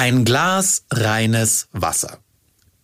Ein 0.00 0.24
Glas 0.24 0.86
reines 0.90 1.68
Wasser. 1.72 2.20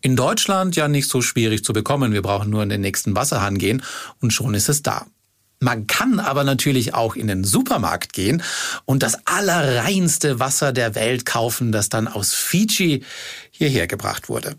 In 0.03 0.17
Deutschland 0.17 0.77
ja 0.77 0.87
nicht 0.87 1.09
so 1.09 1.23
schwierig 1.23 1.65
zu 1.65 1.73
bekommen. 1.73 2.13
Wir 2.13 2.21
brauchen 2.21 2.51
nur 2.51 2.63
in 2.63 2.69
den 2.69 2.83
nächsten 2.83 3.17
Wasserhahn 3.17 3.57
gehen 3.57 3.83
und 4.21 4.35
schon 4.35 4.53
ist 4.53 4.69
es 4.69 4.83
da. 4.83 5.07
Man 5.59 5.87
kann 5.87 6.21
aber 6.21 6.45
natürlich 6.45 6.93
auch 6.93 7.17
in 7.17 7.27
den 7.27 7.43
Supermarkt 7.43 8.13
gehen 8.13 8.43
und 8.85 9.03
das 9.03 9.27
allerreinste 9.27 10.41
Wasser 10.41 10.75
der 10.75 10.95
Welt 10.95 11.25
kaufen, 11.25 11.73
das 11.73 11.89
dann 11.89 12.07
aus 12.07 12.35
Fiji 12.35 13.03
hierher 13.51 13.87
gebracht 13.87 14.29
wurde. 14.29 14.55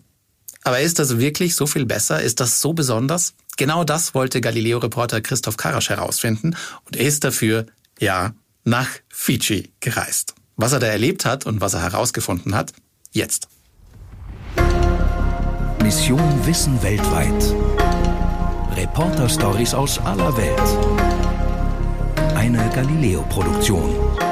Aber 0.64 0.80
ist 0.80 0.98
das 0.98 1.20
wirklich 1.20 1.56
so 1.56 1.68
viel 1.68 1.86
besser? 1.86 2.24
Ist 2.24 2.40
das 2.40 2.60
so 2.60 2.74
besonders? 2.74 3.36
Genau 3.58 3.84
das 3.84 4.16
wollte 4.16 4.42
Galileo-Reporter 4.42 5.22
Christoph 5.22 5.58
Karasch 5.58 5.90
herausfinden 5.90 6.56
und 6.86 6.96
er 6.96 7.06
ist 7.06 7.24
dafür, 7.24 7.68
ja, 8.00 8.34
nach 8.64 8.90
Fiji 9.10 9.74
gereist. 9.80 10.34
Was 10.60 10.74
er 10.74 10.80
da 10.80 10.88
erlebt 10.88 11.24
hat 11.24 11.46
und 11.46 11.62
was 11.62 11.76
er 11.76 11.84
herausgefunden 11.84 12.56
hat, 12.56 12.74
jetzt. 13.12 13.48
Mission 15.84 16.46
Wissen 16.48 16.82
weltweit. 16.82 17.54
Reporter-Stories 18.76 19.76
aus 19.76 20.00
aller 20.00 20.36
Welt. 20.36 20.60
Eine 22.36 22.68
Galileo-Produktion. 22.74 24.27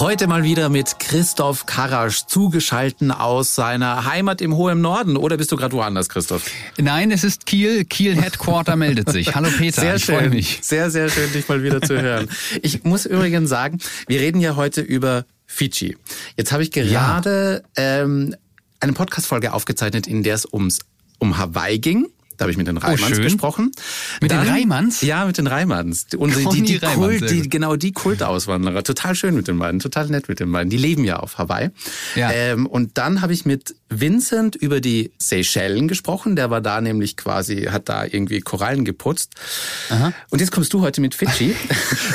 Heute 0.00 0.28
mal 0.28 0.44
wieder 0.44 0.68
mit 0.68 1.00
Christoph 1.00 1.66
Karasch 1.66 2.24
zugeschalten 2.26 3.10
aus 3.10 3.56
seiner 3.56 4.04
Heimat 4.04 4.40
im 4.40 4.54
hohen 4.54 4.80
Norden. 4.80 5.16
Oder 5.16 5.36
bist 5.36 5.50
du 5.50 5.56
gerade 5.56 5.74
woanders, 5.74 6.08
Christoph? 6.08 6.44
Nein, 6.76 7.10
es 7.10 7.24
ist 7.24 7.46
Kiel. 7.46 7.84
Kiel 7.84 8.14
Headquarter 8.14 8.76
meldet 8.76 9.10
sich. 9.10 9.34
Hallo 9.34 9.48
Peter, 9.58 9.80
sehr 9.80 9.96
ich 9.96 10.04
freue 10.04 10.30
mich. 10.30 10.60
Sehr, 10.62 10.92
sehr 10.92 11.08
schön, 11.08 11.32
dich 11.32 11.48
mal 11.48 11.64
wieder 11.64 11.82
zu 11.82 12.00
hören. 12.00 12.28
Ich 12.62 12.84
muss 12.84 13.06
übrigens 13.06 13.50
sagen, 13.50 13.80
wir 14.06 14.20
reden 14.20 14.40
ja 14.40 14.54
heute 14.54 14.82
über 14.82 15.24
Fidschi. 15.46 15.96
Jetzt 16.36 16.52
habe 16.52 16.62
ich 16.62 16.70
gerade 16.70 17.64
ja. 17.76 18.02
ähm, 18.02 18.36
eine 18.78 18.92
Podcast-Folge 18.92 19.52
aufgezeichnet, 19.52 20.06
in 20.06 20.22
der 20.22 20.36
es 20.36 20.46
ums 20.46 20.78
um 21.18 21.38
Hawaii 21.38 21.80
ging. 21.80 22.06
Da 22.38 22.44
habe 22.44 22.52
ich 22.52 22.56
mit 22.56 22.68
den 22.68 22.76
Reimanns 22.76 23.18
oh, 23.18 23.22
gesprochen. 23.22 23.72
Mit 24.20 24.30
Dann, 24.30 24.44
den 24.44 24.54
Reimanns? 24.54 25.00
Ja, 25.00 25.26
mit 25.26 25.38
den 25.38 25.48
Reimanns. 25.48 26.06
Und 26.16 26.36
die, 26.36 26.44
die, 26.44 26.62
die, 26.62 26.76
Reimann, 26.76 27.18
Kult, 27.18 27.30
die, 27.30 27.48
genau 27.48 27.74
die 27.74 27.92
Kultauswanderer. 27.92 28.84
Total 28.84 29.16
schön 29.16 29.34
mit 29.34 29.48
den 29.48 29.58
beiden, 29.58 29.80
total 29.80 30.06
nett 30.06 30.28
mit 30.28 30.38
den 30.38 30.52
beiden. 30.52 30.70
Die 30.70 30.76
leben 30.76 31.02
ja 31.02 31.16
auf 31.16 31.36
Hawaii. 31.38 31.70
Ja. 32.14 32.30
Ähm, 32.30 32.66
und 32.66 32.96
dann 32.96 33.22
habe 33.22 33.32
ich 33.32 33.44
mit 33.44 33.74
Vincent 33.88 34.54
über 34.54 34.80
die 34.80 35.10
Seychellen 35.18 35.88
gesprochen. 35.88 36.36
Der 36.36 36.48
war 36.48 36.60
da 36.60 36.80
nämlich 36.80 37.16
quasi, 37.16 37.64
hat 37.64 37.88
da 37.88 38.04
irgendwie 38.04 38.40
Korallen 38.40 38.84
geputzt. 38.84 39.32
Aha. 39.90 40.12
Und 40.30 40.40
jetzt 40.40 40.52
kommst 40.52 40.72
du 40.72 40.80
heute 40.80 41.00
mit 41.00 41.14
Fidschi. 41.14 41.54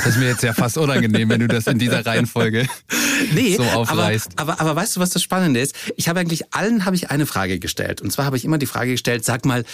Das 0.04 0.14
ist 0.14 0.18
mir 0.18 0.28
jetzt 0.28 0.42
ja 0.42 0.52
fast 0.52 0.76
unangenehm, 0.76 1.28
wenn 1.30 1.40
du 1.40 1.48
das 1.48 1.66
in 1.66 1.78
dieser 1.78 2.04
Reihenfolge 2.04 2.66
nee, 3.34 3.56
so 3.56 3.62
aufreißt. 3.62 4.32
Aber, 4.36 4.52
aber, 4.54 4.60
aber 4.60 4.76
weißt 4.76 4.96
du, 4.96 5.00
was 5.00 5.10
das 5.10 5.22
Spannende 5.22 5.60
ist? 5.60 5.74
Ich 5.96 6.08
habe 6.08 6.20
eigentlich 6.20 6.52
allen 6.52 6.84
habe 6.84 6.96
ich 6.96 7.10
eine 7.10 7.26
Frage 7.26 7.58
gestellt. 7.58 8.00
Und 8.00 8.10
zwar 8.10 8.24
habe 8.24 8.36
ich 8.36 8.44
immer 8.44 8.58
die 8.58 8.66
Frage 8.66 8.92
gestellt, 8.92 9.24
sag 9.24 9.44
mal, 9.44 9.64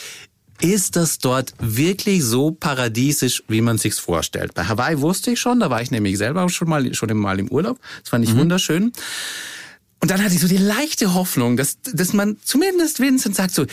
ist 0.61 0.97
das 0.97 1.19
dort 1.19 1.55
wirklich 1.58 2.25
so 2.25 2.50
paradiesisch, 2.50 3.42
wie 3.48 3.61
man 3.61 3.78
sich's 3.78 3.98
vorstellt? 3.98 4.55
Bei 4.55 4.64
Hawaii 4.64 5.00
wusste 5.00 5.33
ich 5.33 5.41
schon, 5.41 5.61
da 5.61 5.70
war 5.70 5.83
ich 5.83 5.91
nämlich 5.91 6.19
selber 6.19 6.48
schon 6.48 6.69
mal 6.69 6.94
schon 6.94 7.16
mal 7.16 7.39
im 7.39 7.48
Urlaub. 7.48 7.78
Das 8.03 8.11
fand 8.11 8.25
ich 8.25 8.34
mhm. 8.34 8.41
wunderschön. 8.41 8.92
Und 10.00 10.11
dann 10.11 10.22
hatte 10.22 10.34
ich 10.34 10.41
so 10.41 10.48
die 10.48 10.56
leichte 10.56 11.14
Hoffnung, 11.14 11.56
dass 11.56 11.78
dass 11.83 12.12
man 12.12 12.38
zumindest 12.42 13.00
Vincent 13.00 13.36
sagt 13.36 13.55
so, 13.55 13.66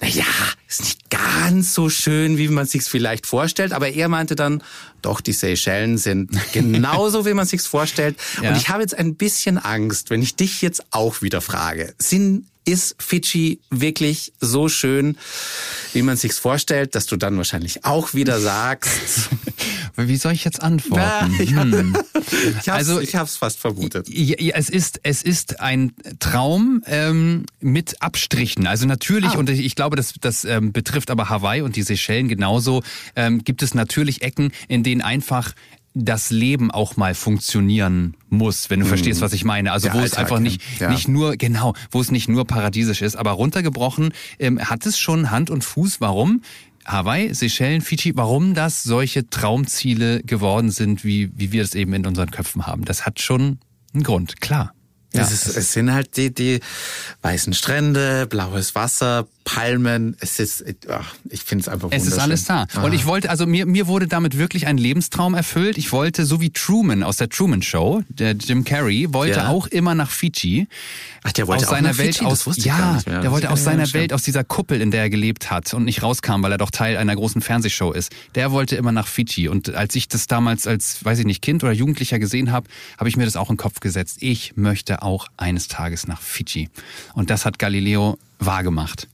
na 0.00 0.08
ja, 0.08 0.24
ist 0.68 0.80
nicht 0.80 1.10
ganz 1.10 1.74
so 1.74 1.88
schön, 1.88 2.36
wie 2.36 2.48
man 2.48 2.66
sich's 2.66 2.88
vielleicht 2.88 3.26
vorstellt, 3.26 3.72
aber 3.72 3.90
er 3.90 4.08
meinte 4.08 4.34
dann, 4.34 4.62
doch 5.02 5.20
die 5.20 5.32
Seychellen 5.32 5.98
sind 5.98 6.30
genauso, 6.52 7.26
wie 7.26 7.34
man 7.34 7.46
sich's 7.46 7.66
vorstellt. 7.66 8.16
Ja. 8.42 8.50
Und 8.50 8.56
ich 8.56 8.68
habe 8.68 8.82
jetzt 8.82 8.96
ein 8.98 9.14
bisschen 9.14 9.58
Angst, 9.58 10.10
wenn 10.10 10.22
ich 10.22 10.34
dich 10.34 10.62
jetzt 10.62 10.84
auch 10.90 11.22
wieder 11.22 11.40
frage, 11.40 11.94
sind 11.98 12.46
ist 12.64 12.96
Fidschi 12.98 13.60
wirklich 13.70 14.32
so 14.40 14.68
schön, 14.68 15.16
wie 15.92 16.02
man 16.02 16.16
sich's 16.16 16.38
vorstellt, 16.38 16.94
dass 16.94 17.06
du 17.06 17.16
dann 17.16 17.36
wahrscheinlich 17.36 17.84
auch 17.84 18.14
wieder 18.14 18.40
sagst. 18.40 19.28
Wie 19.96 20.16
soll 20.16 20.32
ich 20.32 20.44
jetzt 20.44 20.60
antworten? 20.60 21.32
Ja, 21.44 21.62
Hm. 21.62 21.96
ich 22.60 22.68
hab's, 22.68 22.68
Also- 22.68 23.00
ich 23.00 23.14
hab's 23.14 23.36
fast 23.36 23.58
vermutet. 23.60 24.08
Es 24.08 24.68
ist 24.68 24.98
es 25.04 25.22
ist 25.22 25.60
ein 25.60 25.92
Traum 26.18 26.82
ähm, 26.86 27.46
mit 27.60 28.02
Abstrichen. 28.02 28.66
Also 28.66 28.86
natürlich 28.86 29.30
Ah. 29.34 29.38
und 29.38 29.48
ich 29.50 29.60
ich 29.60 29.76
glaube, 29.76 29.94
das 29.96 30.14
das 30.20 30.44
ähm, 30.44 30.72
betrifft 30.72 31.10
aber 31.10 31.28
Hawaii 31.28 31.62
und 31.62 31.76
die 31.76 31.82
Seychellen 31.82 32.26
genauso. 32.28 32.82
Ähm, 33.14 33.44
gibt 33.44 33.62
es 33.62 33.74
natürlich 33.74 34.22
Ecken, 34.22 34.50
in 34.66 34.82
denen 34.82 35.00
einfach 35.00 35.52
das 35.94 36.30
Leben 36.30 36.70
auch 36.72 36.96
mal 36.96 37.14
funktionieren 37.14 38.16
muss, 38.28 38.68
wenn 38.68 38.80
du 38.80 38.86
verstehst, 38.86 39.20
was 39.20 39.32
ich 39.32 39.44
meine. 39.44 39.70
Also 39.72 39.88
Mhm. 39.88 39.92
Der 39.92 40.00
wo 40.00 40.04
es 40.04 40.12
Alltag, 40.12 40.20
einfach 40.20 40.40
nicht 40.40 40.60
ja. 40.80 40.90
nicht 40.90 41.08
nur 41.08 41.36
genau, 41.36 41.74
wo 41.90 42.00
es 42.00 42.10
nicht 42.10 42.28
nur 42.28 42.44
paradiesisch 42.46 43.00
ist, 43.00 43.16
aber 43.16 43.30
runtergebrochen 43.32 44.12
ähm, 44.38 44.60
hat 44.60 44.86
es 44.86 44.98
schon 44.98 45.30
Hand 45.30 45.50
und 45.50 45.62
Fuß. 45.62 46.00
Warum? 46.00 46.42
Hawaii, 46.84 47.32
Seychellen, 47.32 47.80
Fidschi, 47.80 48.14
warum 48.16 48.54
das 48.54 48.82
solche 48.82 49.28
Traumziele 49.30 50.22
geworden 50.22 50.70
sind, 50.70 51.04
wie, 51.04 51.30
wie 51.34 51.52
wir 51.52 51.62
es 51.62 51.74
eben 51.74 51.94
in 51.94 52.04
unseren 52.06 52.30
Köpfen 52.30 52.66
haben. 52.66 52.84
Das 52.84 53.06
hat 53.06 53.20
schon 53.20 53.58
einen 53.94 54.02
Grund, 54.02 54.40
klar. 54.40 54.73
Ja, 55.14 55.22
es, 55.22 55.32
ist, 55.32 55.56
es 55.56 55.72
sind 55.72 55.92
halt 55.92 56.16
die, 56.16 56.32
die 56.34 56.60
weißen 57.22 57.52
Strände, 57.54 58.26
blaues 58.26 58.74
Wasser, 58.74 59.26
Palmen. 59.44 60.16
Es 60.20 60.40
ist, 60.40 60.64
ach, 60.88 61.14
ich 61.28 61.42
finde 61.42 61.62
es 61.62 61.68
einfach 61.68 61.88
Es 61.92 62.00
wunderschön. 62.04 62.12
ist 62.16 62.18
alles 62.22 62.44
da. 62.44 62.62
Und 62.82 62.90
Ah. 62.92 62.94
ich 62.94 63.04
wollte, 63.06 63.28
also 63.30 63.46
mir, 63.46 63.66
mir 63.66 63.86
wurde 63.86 64.06
damit 64.08 64.38
wirklich 64.38 64.66
ein 64.66 64.78
Lebenstraum 64.78 65.34
erfüllt. 65.34 65.76
Ich 65.78 65.92
wollte, 65.92 66.24
so 66.24 66.40
wie 66.40 66.50
Truman 66.50 67.02
aus 67.02 67.18
der 67.18 67.28
Truman 67.28 67.60
Show, 67.62 68.02
der 68.08 68.32
Jim 68.32 68.64
Carrey, 68.64 69.12
wollte 69.12 69.40
Ja. 69.40 69.48
auch 69.48 69.66
immer 69.66 69.94
nach 69.94 70.10
Fiji. 70.10 70.66
Ach, 71.24 71.32
der 71.32 71.46
wollte 71.46 71.64
aus 71.64 71.68
auch 71.68 71.76
seiner 71.76 71.88
nach 71.90 71.98
Welt 71.98 72.22
aus, 72.22 72.44
ja, 72.56 72.98
der 73.06 73.30
wollte 73.30 73.50
aus 73.50 73.64
seiner. 73.64 73.84
Welt, 73.94 74.12
aus 74.12 74.22
dieser 74.22 74.44
Kuppel, 74.44 74.80
in 74.80 74.90
der 74.90 75.02
er 75.02 75.10
gelebt 75.10 75.50
hat 75.50 75.72
und 75.74 75.84
nicht 75.84 76.02
rauskam, 76.02 76.42
weil 76.42 76.52
er 76.52 76.58
doch 76.58 76.70
Teil 76.70 76.96
einer 76.96 77.14
großen 77.14 77.40
Fernsehshow 77.42 77.92
ist. 77.92 78.10
Der 78.34 78.50
wollte 78.50 78.76
immer 78.76 78.92
nach 78.92 79.06
Fiji. 79.06 79.48
Und 79.48 79.74
als 79.74 79.94
ich 79.94 80.08
das 80.08 80.26
damals 80.26 80.66
als, 80.66 81.04
weiß 81.04 81.18
ich 81.20 81.26
nicht, 81.26 81.42
Kind 81.42 81.62
oder 81.62 81.72
Jugendlicher 81.72 82.18
gesehen 82.18 82.50
habe, 82.50 82.66
habe 82.98 83.08
ich 83.08 83.16
mir 83.16 83.24
das 83.26 83.36
auch 83.36 83.50
in 83.50 83.54
den 83.56 83.60
Kopf 83.60 83.80
gesetzt. 83.80 84.18
Ich 84.20 84.56
möchte 84.56 85.02
auch 85.04 85.28
eines 85.36 85.68
Tages 85.68 86.06
nach 86.06 86.20
Fiji. 86.20 86.68
Und 87.14 87.30
das 87.30 87.44
hat 87.44 87.58
Galileo 87.58 88.18
wahrgemacht. 88.38 89.08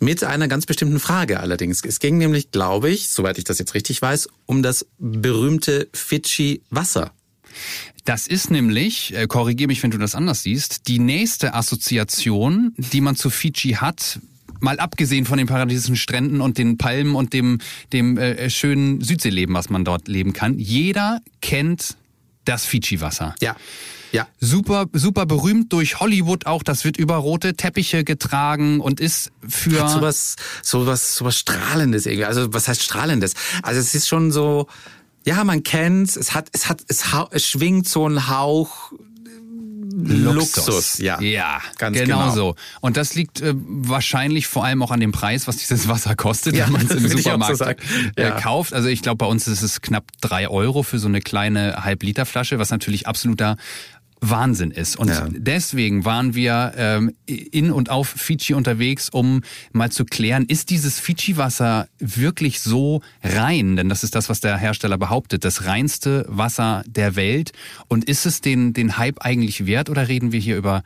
Mit 0.00 0.24
einer 0.24 0.48
ganz 0.48 0.66
bestimmten 0.66 0.98
Frage 0.98 1.40
allerdings. 1.40 1.84
Es 1.84 2.00
ging 2.00 2.18
nämlich, 2.18 2.50
glaube 2.50 2.90
ich, 2.90 3.08
soweit 3.08 3.38
ich 3.38 3.44
das 3.44 3.58
jetzt 3.58 3.74
richtig 3.74 4.02
weiß, 4.02 4.28
um 4.46 4.62
das 4.62 4.86
berühmte 4.98 5.88
Fidschi-Wasser. 5.92 7.12
Das 8.04 8.26
ist 8.26 8.50
nämlich, 8.50 9.14
äh, 9.14 9.26
korrigiere 9.26 9.68
mich, 9.68 9.82
wenn 9.82 9.90
du 9.90 9.98
das 9.98 10.14
anders 10.14 10.42
siehst, 10.42 10.88
die 10.88 10.98
nächste 10.98 11.54
Assoziation, 11.54 12.74
die 12.76 13.00
man 13.00 13.16
zu 13.16 13.30
Fiji 13.30 13.74
hat, 13.74 14.18
mal 14.60 14.78
abgesehen 14.78 15.24
von 15.24 15.38
den 15.38 15.46
paradiesischen 15.46 15.96
Stränden 15.96 16.40
und 16.40 16.58
den 16.58 16.76
Palmen 16.76 17.14
und 17.14 17.32
dem, 17.32 17.60
dem 17.92 18.18
äh, 18.18 18.50
schönen 18.50 19.00
Südseeleben, 19.00 19.54
was 19.54 19.70
man 19.70 19.84
dort 19.84 20.08
leben 20.08 20.32
kann. 20.32 20.58
Jeder 20.58 21.20
kennt 21.40 21.96
das 22.44 22.66
Fiji-Wasser. 22.66 23.34
Ja, 23.40 23.56
ja. 24.14 24.28
Super, 24.40 24.86
super 24.92 25.26
berühmt 25.26 25.72
durch 25.72 26.00
Hollywood 26.00 26.46
auch. 26.46 26.62
Das 26.62 26.84
wird 26.84 26.96
über 26.96 27.16
rote 27.16 27.54
Teppiche 27.54 28.04
getragen 28.04 28.80
und 28.80 29.00
ist 29.00 29.32
für 29.46 29.82
Hat 29.82 29.90
sowas, 29.90 30.36
sowas, 30.62 31.16
sowas 31.16 31.38
Strahlendes 31.38 32.06
irgendwie. 32.06 32.24
Also 32.24 32.52
was 32.54 32.68
heißt 32.68 32.82
Strahlendes? 32.82 33.34
Also 33.62 33.80
es 33.80 33.94
ist 33.94 34.08
schon 34.08 34.30
so, 34.30 34.68
ja, 35.26 35.42
man 35.44 35.62
kennt's. 35.62 36.16
Es 36.16 36.34
hat, 36.34 36.48
es 36.52 36.68
hat, 36.68 36.82
es, 36.88 37.04
es 37.32 37.46
schwingt 37.48 37.88
so 37.88 38.08
ein 38.08 38.28
Hauch 38.28 38.92
Luxus. 39.96 40.98
Ja, 40.98 41.20
ja 41.20 41.60
ganz 41.78 41.96
genau, 41.96 42.22
genau. 42.22 42.34
so. 42.34 42.54
Und 42.80 42.96
das 42.96 43.14
liegt 43.14 43.40
äh, 43.40 43.54
wahrscheinlich 43.56 44.46
vor 44.46 44.64
allem 44.64 44.82
auch 44.82 44.90
an 44.90 45.00
dem 45.00 45.12
Preis, 45.12 45.46
was 45.46 45.56
dieses 45.56 45.88
Wasser 45.88 46.16
kostet, 46.16 46.56
Ja, 46.56 46.66
wenn 46.66 46.72
man 46.72 46.86
es 46.86 46.90
im 46.90 47.08
so 47.08 47.16
Supermarkt 47.16 47.56
sagen. 47.56 47.80
äh, 48.16 48.22
Ja. 48.22 48.40
kauft. 48.40 48.72
Also 48.72 48.88
ich 48.88 49.02
glaube, 49.02 49.18
bei 49.18 49.26
uns 49.26 49.46
ist 49.46 49.62
es 49.62 49.80
knapp 49.82 50.10
drei 50.20 50.48
Euro 50.48 50.82
für 50.82 50.98
so 50.98 51.06
eine 51.08 51.20
kleine 51.20 51.84
Halb-Liter-Flasche, 51.84 52.58
was 52.58 52.70
natürlich 52.70 53.06
absoluter 53.06 53.56
Wahnsinn 54.30 54.70
ist. 54.70 54.96
Und 54.98 55.08
Ja. 55.08 55.26
deswegen 55.30 56.04
waren 56.04 56.34
wir 56.34 56.72
ähm, 56.76 57.14
in 57.26 57.70
und 57.70 57.90
auf 57.90 58.08
Fidschi 58.08 58.54
unterwegs, 58.54 59.08
um 59.08 59.42
mal 59.72 59.90
zu 59.90 60.04
klären, 60.04 60.44
ist 60.46 60.70
dieses 60.70 60.98
Fidschi-Wasser 61.00 61.88
wirklich 61.98 62.60
so 62.60 63.02
rein? 63.22 63.76
Denn 63.76 63.88
das 63.88 64.04
ist 64.04 64.14
das, 64.14 64.28
was 64.28 64.40
der 64.40 64.56
Hersteller 64.56 64.98
behauptet, 64.98 65.44
das 65.44 65.64
reinste 65.66 66.24
Wasser 66.28 66.84
der 66.86 67.16
Welt. 67.16 67.52
Und 67.88 68.04
ist 68.04 68.26
es 68.26 68.40
den, 68.40 68.72
den 68.72 68.96
Hype 68.98 69.20
eigentlich 69.20 69.66
wert 69.66 69.90
oder 69.90 70.08
reden 70.08 70.32
wir 70.32 70.40
hier 70.40 70.56
über 70.56 70.82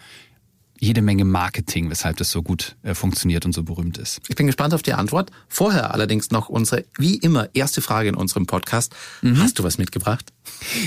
jede 0.80 1.02
Menge 1.02 1.24
Marketing, 1.24 1.90
weshalb 1.90 2.16
das 2.18 2.30
so 2.30 2.42
gut 2.42 2.76
äh, 2.82 2.94
funktioniert 2.94 3.44
und 3.46 3.52
so 3.52 3.62
berühmt 3.62 3.98
ist? 3.98 4.20
Ich 4.28 4.36
bin 4.36 4.46
gespannt 4.46 4.74
auf 4.74 4.82
die 4.82 4.92
Antwort. 4.92 5.30
Vorher 5.48 5.92
allerdings 5.94 6.30
noch 6.30 6.48
unsere, 6.48 6.84
wie 6.98 7.16
immer, 7.16 7.48
erste 7.54 7.80
Frage 7.82 8.08
in 8.08 8.14
unserem 8.14 8.46
Podcast. 8.46 8.94
Hast 9.36 9.58
du 9.58 9.64
was 9.64 9.78
mitgebracht? 9.78 10.32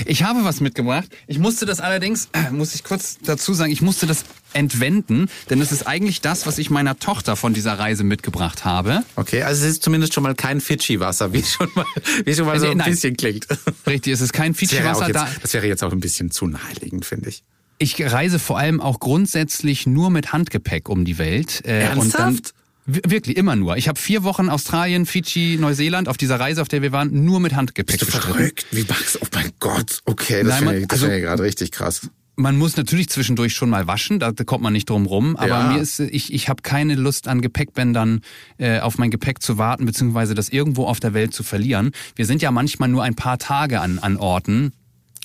Ich 0.06 0.22
habe 0.24 0.44
was 0.44 0.60
mitgebracht. 0.60 1.08
Ich 1.26 1.38
musste 1.38 1.66
das 1.66 1.80
allerdings, 1.80 2.28
äh, 2.32 2.50
muss 2.50 2.74
ich 2.74 2.84
kurz 2.84 3.18
dazu 3.24 3.54
sagen, 3.54 3.72
ich 3.72 3.82
musste 3.82 4.06
das 4.06 4.24
entwenden, 4.54 5.28
denn 5.48 5.60
es 5.62 5.72
ist 5.72 5.86
eigentlich 5.86 6.20
das, 6.20 6.46
was 6.46 6.58
ich 6.58 6.68
meiner 6.68 6.98
Tochter 6.98 7.36
von 7.36 7.54
dieser 7.54 7.78
Reise 7.78 8.04
mitgebracht 8.04 8.64
habe. 8.64 9.02
Okay, 9.16 9.42
also 9.42 9.64
es 9.64 9.72
ist 9.72 9.82
zumindest 9.82 10.12
schon 10.14 10.22
mal 10.24 10.34
kein 10.34 10.60
Fidschi-Wasser, 10.60 11.32
wie 11.32 11.42
schon 11.42 11.68
mal, 11.74 11.86
wie 12.24 12.34
schon 12.34 12.44
mal 12.46 12.58
so 12.60 12.66
Nee, 12.66 12.72
ein 12.72 12.76
nein. 12.78 12.90
bisschen 12.90 13.16
klingt. 13.16 13.46
Richtig, 13.86 14.12
es 14.12 14.20
ist 14.20 14.32
kein 14.32 14.52
Das 14.52 14.58
Fidschi-Wasser 14.58 15.08
da. 15.10 15.26
jetzt, 15.26 15.42
das 15.44 15.52
wäre 15.54 15.66
jetzt 15.66 15.82
auch 15.84 15.92
ein 15.92 16.00
bisschen 16.00 16.30
zu 16.30 16.46
naheliegend, 16.46 17.04
finde 17.06 17.30
ich. 17.30 17.42
Ich 17.78 18.00
reise 18.00 18.38
vor 18.38 18.58
allem 18.58 18.80
auch 18.80 19.00
grundsätzlich 19.00 19.86
nur 19.86 20.10
mit 20.10 20.32
Handgepäck 20.32 20.88
um 20.88 21.04
die 21.04 21.18
Welt. 21.18 21.62
Äh, 21.64 21.80
Ernsthaft? 21.80 22.54
Wirklich, 22.84 23.36
immer 23.36 23.54
nur. 23.54 23.76
Ich 23.76 23.86
habe 23.88 23.98
vier 23.98 24.24
Wochen 24.24 24.48
Australien, 24.48 25.06
Fidschi, 25.06 25.56
Neuseeland 25.60 26.08
auf 26.08 26.16
dieser 26.16 26.40
Reise, 26.40 26.62
auf 26.62 26.68
der 26.68 26.82
wir 26.82 26.90
waren, 26.90 27.24
nur 27.24 27.38
mit 27.38 27.54
Handgepäck 27.54 28.00
Bist 28.00 28.14
du 28.14 28.18
verrückt? 28.20 28.66
Wie 28.72 28.84
machst 28.84 29.18
Oh 29.22 29.26
mein 29.34 29.52
Gott. 29.60 30.00
Okay, 30.04 30.42
das 30.42 30.58
finde 30.58 30.78
ich, 30.78 30.90
also- 30.90 31.08
ich 31.08 31.22
gerade 31.22 31.42
richtig 31.42 31.70
krass. 31.70 32.08
Man 32.34 32.56
muss 32.56 32.76
natürlich 32.78 33.10
zwischendurch 33.10 33.52
schon 33.52 33.68
mal 33.68 33.86
waschen, 33.86 34.18
da 34.18 34.32
kommt 34.32 34.62
man 34.62 34.72
nicht 34.72 34.88
drum 34.88 35.04
rum. 35.04 35.36
Aber 35.36 35.48
Ja. 35.48 35.72
mir 35.72 35.80
ist, 35.80 36.00
ich, 36.00 36.32
ich 36.32 36.48
habe 36.48 36.62
keine 36.62 36.94
Lust 36.94 37.28
an 37.28 37.42
Gepäckbändern 37.42 38.22
äh, 38.56 38.80
auf 38.80 38.96
mein 38.96 39.10
Gepäck 39.10 39.42
zu 39.42 39.58
warten, 39.58 39.84
beziehungsweise 39.84 40.34
das 40.34 40.48
irgendwo 40.48 40.86
auf 40.86 40.98
der 40.98 41.12
Welt 41.12 41.34
zu 41.34 41.42
verlieren. 41.42 41.92
Wir 42.16 42.24
sind 42.24 42.40
ja 42.40 42.50
manchmal 42.50 42.88
nur 42.88 43.02
ein 43.02 43.14
paar 43.14 43.38
Tage 43.38 43.80
an, 43.80 43.98
an 43.98 44.16
Orten. 44.16 44.72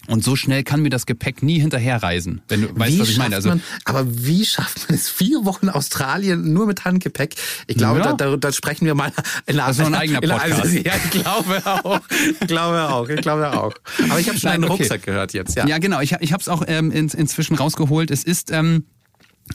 Und 0.07 0.24
so 0.24 0.36
schnell 0.36 0.63
kann 0.63 0.81
mir 0.81 0.89
das 0.89 1.06
Gepäck 1.06 1.44
nie 1.44 1.59
hinterherreisen. 1.59 2.42
Wenn 2.48 2.62
du 2.62 2.68
weißt, 2.80 2.94
wie 2.95 3.00
was 3.00 3.09
ich 3.09 3.18
meine. 3.18 3.36
Also 3.36 3.50
man, 3.50 3.62
aber 3.86 4.06
wie 4.07 4.45
schafft 4.45 4.89
man 4.89 4.98
es? 4.98 5.09
Vier 5.09 5.45
Wochen 5.45 5.69
Australien 5.69 6.54
nur 6.54 6.65
mit 6.65 6.86
Handgepäck? 6.86 7.36
Ich 7.68 7.77
glaube, 7.77 8.00
Ja. 8.00 8.13
da, 8.13 8.30
da, 8.31 8.38
da 8.38 8.51
sprechen 8.51 8.86
wir 8.86 8.95
mal 8.95 9.12
in 9.45 9.57
Das 9.57 9.71
ist 9.71 9.80
noch 9.80 9.88
ein 9.88 9.95
eigener 9.95 10.24
in 10.24 10.31
einer- 10.31 10.56
Podcast. 10.56 10.74
ja, 10.74 10.94
ich 11.04 11.09
glaube 11.21 11.62
auch. 11.65 12.00
Ich 12.42 12.48
glaube 12.48 12.89
auch. 12.89 13.09
Ich 13.09 13.21
glaube 13.21 13.51
auch. 13.51 13.74
Aber 14.09 14.19
ich 14.19 14.27
habe 14.30 14.39
schon 14.39 14.50
Nein, 14.50 14.63
einen 14.63 14.71
okay. 14.71 14.83
Rucksack 14.83 15.04
gehört 15.04 15.33
jetzt. 15.33 15.56
Ja. 15.56 15.68
Ja, 15.68 15.77
genau. 15.77 16.00
Ich, 16.01 16.13
ich 16.19 16.33
habe 16.33 16.42
es 16.42 16.48
auch 16.50 16.63
ähm, 16.68 16.92
in, 16.92 17.07
inzwischen 17.10 17.56
rausgeholt. 17.56 18.10
Es 18.12 18.24
ist 18.24 18.51
ähm, 18.51 18.86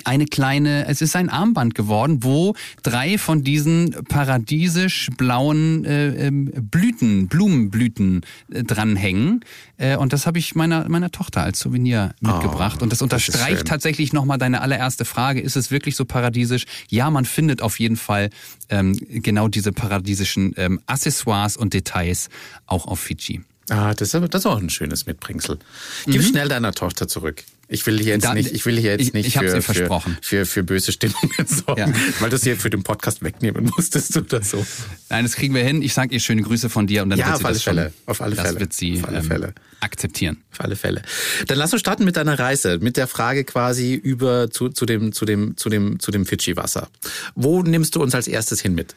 eine 0.05 0.27
kleine, 0.27 0.87
es 0.87 1.03
ist 1.03 1.17
ein 1.17 1.29
Armband 1.29 1.75
geworden, 1.75 2.23
wo 2.23 2.55
drei 2.83 3.19
von 3.19 3.43
diesen 3.45 3.93
paradiesisch 4.09 5.11
blauen 5.17 5.85
äh, 5.85 6.27
ähm, 6.27 6.47
Blüten, 6.71 7.29
Blumenblüten 7.29 8.23
äh, 8.53 8.63
dranhängen. 8.65 9.45
Äh, 9.77 9.97
und 9.97 10.13
das 10.13 10.27
habe 10.27 10.39
ich 10.39 10.55
meiner 10.55 10.89
meiner 10.89 11.11
Tochter 11.11 11.43
als 11.43 11.61
Souvenir 11.61 12.15
mitgebracht. 12.21 12.83
und 12.83 12.91
das 12.91 12.99
das 12.99 13.03
unterstreicht 13.03 13.59
schön. 13.59 13.67
tatsächlich 13.67 14.13
nochmal 14.13 14.39
deine 14.39 14.61
allererste 14.61 15.05
Frage. 15.05 15.41
Ist 15.41 15.57
es 15.57 15.71
wirklich 15.71 15.97
so 15.97 16.05
paradiesisch? 16.05 16.65
Ja, 16.89 17.11
man 17.11 17.25
findet 17.25 17.63
auf 17.63 17.79
jeden 17.79 17.97
Fall 17.97 18.31
ähm, 18.69 18.97
genau 19.09 19.49
diese 19.49 19.73
paradiesischen 19.73 20.55
ähm, 20.57 20.81
Accessoires 20.87 21.57
und 21.57 21.75
Details 21.75 22.29
auch 22.67 22.87
auf 22.87 23.01
Fidschi. 23.01 23.43
Ah, 23.69 23.95
das 23.95 24.13
ist, 24.13 24.35
das 24.35 24.41
ist 24.43 24.47
auch 24.47 24.59
ein 24.59 24.71
schönes 24.71 25.07
Mitbringsel. 25.07 25.59
Gib 26.07 26.23
schnell 26.23 26.49
deiner 26.49 26.73
Tochter 26.73 27.07
zurück. 27.07 27.45
Ich 27.73 27.87
will 27.87 27.99
hier 27.99 28.13
jetzt. 28.15 28.25
Da- 28.25 28.35
nicht, 28.35 28.53
ich 28.53 28.67
will 28.67 28.79
hier 28.79 28.93
jetzt 28.93 29.01
ich- 29.01 29.13
nicht 29.15 29.27
ich 29.29 29.39
für, 29.39 29.49
für, 29.49 29.63
versprochen. 29.63 30.19
für, 30.21 30.45
für 30.47 30.63
böse 30.63 30.93
Stimmungen 30.93 31.31
sorgen, 31.47 31.81
Ja. 31.81 31.93
weil 32.21 32.31
du 32.31 32.37
es 32.37 32.45
hier 32.45 32.57
für 32.57 32.69
den 32.71 32.83
Podcast 32.83 33.23
wegnehmen 33.23 33.71
musstest 33.77 34.17
oder 34.17 34.43
so. 34.43 34.65
Nein, 35.09 35.25
das 35.25 35.35
kriegen 35.35 35.55
wir 35.55 35.65
hin. 35.65 35.81
Ich 35.83 35.95
sag 35.95 36.13
ihr 36.13 36.21
schöne 36.21 36.43
Grüße 36.43 36.69
von 36.69 36.87
dir 36.87 37.03
und 37.03 37.11
dann 37.11 37.19
Ja, 37.19 37.27
wird 37.27 37.35
auf 37.37 37.41
sie 37.41 37.47
alle 37.47 37.55
das 37.55 37.63
schon, 37.63 37.75
Fälle, 37.77 37.93
auf 38.07 38.21
alle 38.21 38.37
das 38.37 38.47
Fälle, 38.47 38.61
wird 38.61 38.73
sie 38.75 38.99
auf 38.99 39.09
alle 39.09 39.19
ähm, 39.19 39.25
Fälle. 39.25 39.55
akzeptieren. 39.81 40.37
Auf 40.53 40.61
alle 40.61 40.77
Fälle. 40.77 41.03
Dann 41.47 41.57
lass 41.59 41.73
uns 41.73 41.81
starten 41.81 42.05
mit 42.05 42.17
deiner 42.17 42.39
Reise, 42.39 42.79
mit 42.81 42.97
der 42.97 43.07
Frage 43.07 43.45
quasi 43.45 43.95
über 43.95 44.51
zu, 44.51 44.69
zu 44.69 44.85
dem 44.87 45.13
zu 45.13 45.25
dem 45.25 45.57
zu 45.57 45.69
dem 45.71 45.99
zu 45.99 46.11
dem 46.11 46.27
Fidschi-Wasser. 46.27 46.89
Wo 47.35 47.63
nimmst 47.63 47.95
du 47.95 48.03
uns 48.03 48.15
als 48.15 48.29
erstes 48.29 48.61
hin 48.61 48.75
mit? 48.75 48.95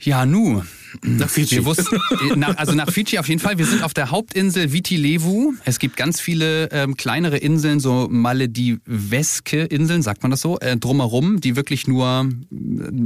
Ja, 0.00 0.24
nu. 0.26 0.62
Nach 1.02 1.28
Fidschi. 1.28 1.56
Wir 1.56 1.64
wussten, 1.64 1.98
nach, 2.36 2.56
also 2.56 2.72
nach 2.72 2.90
Fidschi 2.90 3.18
auf 3.18 3.28
jeden 3.28 3.40
Fall. 3.40 3.58
Wir 3.58 3.66
sind 3.66 3.82
auf 3.82 3.94
der 3.94 4.10
Hauptinsel 4.10 4.72
Viti 4.72 4.96
Levu. 4.96 5.52
Es 5.64 5.78
gibt 5.78 5.96
ganz 5.96 6.20
viele 6.20 6.68
ähm, 6.72 6.96
kleinere 6.96 7.36
Inseln, 7.36 7.78
so 7.78 8.08
Malediveske 8.10 9.62
Inseln, 9.64 10.02
sagt 10.02 10.22
man 10.22 10.30
das 10.30 10.40
so, 10.40 10.58
äh, 10.58 10.76
drumherum, 10.76 11.40
die 11.40 11.54
wirklich 11.54 11.86
nur, 11.86 12.28
äh, 12.50 12.54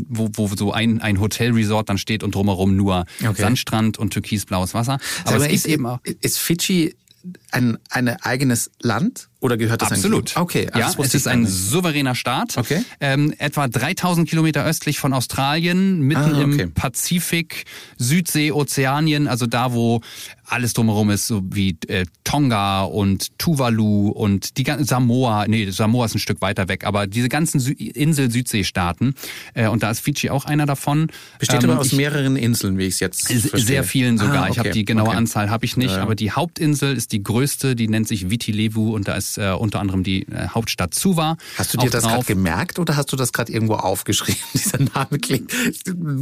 wo, 0.08 0.30
wo 0.32 0.48
so 0.56 0.72
ein, 0.72 1.00
ein 1.02 1.20
Hotelresort 1.20 1.88
dann 1.88 1.98
steht 1.98 2.22
und 2.22 2.34
drumherum 2.34 2.76
nur 2.76 3.04
Okay. 3.22 3.40
Sandstrand 3.42 3.98
und 3.98 4.12
türkisblaues 4.12 4.72
Wasser. 4.74 4.98
Aber 5.24 5.36
Aber 5.36 5.46
es 5.46 5.52
ist, 5.52 5.66
eben 5.66 5.86
auch. 5.86 5.98
ist 6.20 6.38
Fidschi 6.38 6.94
ein, 7.50 7.78
ein 7.90 8.08
eigenes 8.08 8.70
Land 8.80 9.28
oder 9.44 9.58
gehört 9.58 9.82
das 9.82 9.92
Absolut. 9.92 10.36
Okay, 10.38 10.68
ah, 10.72 10.78
ja, 10.78 10.90
es 10.98 11.14
ist 11.14 11.28
ein 11.28 11.42
nicht. 11.42 11.52
souveräner 11.52 12.14
Staat. 12.14 12.56
Okay. 12.56 12.82
Ähm, 12.98 13.34
etwa 13.38 13.68
3000 13.68 14.26
Kilometer 14.28 14.64
östlich 14.64 14.98
von 14.98 15.12
Australien, 15.12 16.00
mitten 16.00 16.20
Ah, 16.34 16.42
okay. 16.46 16.62
im 16.62 16.72
Pazifik, 16.72 17.64
Südsee, 17.98 18.52
Ozeanien, 18.52 19.28
also 19.28 19.46
da, 19.46 19.74
wo 19.74 20.00
alles 20.46 20.72
drumherum 20.72 21.10
ist, 21.10 21.26
so 21.26 21.42
wie 21.50 21.76
äh, 21.88 22.04
Tonga 22.24 22.82
und 22.84 23.38
Tuvalu 23.38 24.08
und 24.08 24.56
die 24.58 24.62
ganzen 24.62 24.84
Samoa, 24.86 25.46
nee, 25.46 25.70
Samoa 25.70 26.06
ist 26.06 26.14
ein 26.14 26.18
Stück 26.20 26.40
weiter 26.40 26.68
weg, 26.68 26.84
aber 26.84 27.06
diese 27.06 27.28
ganzen 27.28 27.60
Sü 27.60 27.72
Insel-Südseestaaten, 27.72 29.14
äh, 29.54 29.68
und 29.68 29.82
da 29.82 29.90
ist 29.90 30.00
Fidschi 30.00 30.30
auch 30.30 30.44
einer 30.44 30.66
davon. 30.66 31.08
Besteht 31.38 31.62
Ähm, 31.64 31.70
aber 31.70 31.80
aus 31.80 31.88
ich- 31.88 31.92
mehreren 31.94 32.36
Inseln, 32.36 32.78
wie 32.78 32.84
ich 32.84 32.94
es 32.94 33.00
jetzt 33.00 33.28
verstehe. 33.28 33.60
sehr 33.60 33.84
vielen 33.84 34.18
sogar. 34.18 34.44
Ah, 34.44 34.48
Ich 34.50 34.58
habe 34.58 34.70
okay, 34.70 34.78
die 34.78 34.84
genaue 34.84 35.08
okay. 35.08 35.16
Anzahl 35.16 35.50
habe 35.50 35.64
ich 35.64 35.76
nicht, 35.76 35.90
Ja, 35.90 35.98
ja. 35.98 36.02
aber 36.02 36.14
die 36.14 36.30
Hauptinsel 36.32 36.94
ist 36.96 37.12
die 37.12 37.22
größte, 37.22 37.74
die 37.76 37.88
nennt 37.88 38.08
sich 38.08 38.30
Viti 38.30 38.52
Levu 38.52 38.94
und 38.94 39.08
da 39.08 39.14
ist 39.14 39.33
äh, 39.38 39.50
unter 39.52 39.80
anderem 39.80 40.02
die 40.02 40.22
äh, 40.28 40.48
Hauptstadt 40.48 40.94
Suva. 40.94 41.36
Hast 41.58 41.74
du 41.74 41.78
dir 41.78 41.90
das 41.90 42.04
gerade 42.04 42.24
gemerkt 42.24 42.78
oder 42.78 42.96
hast 42.96 43.12
du 43.12 43.16
das 43.16 43.32
gerade 43.32 43.52
irgendwo 43.52 43.74
aufgeschrieben? 43.74 44.40
Dieser 44.54 44.78
Name 44.78 45.18
klingt, 45.20 45.52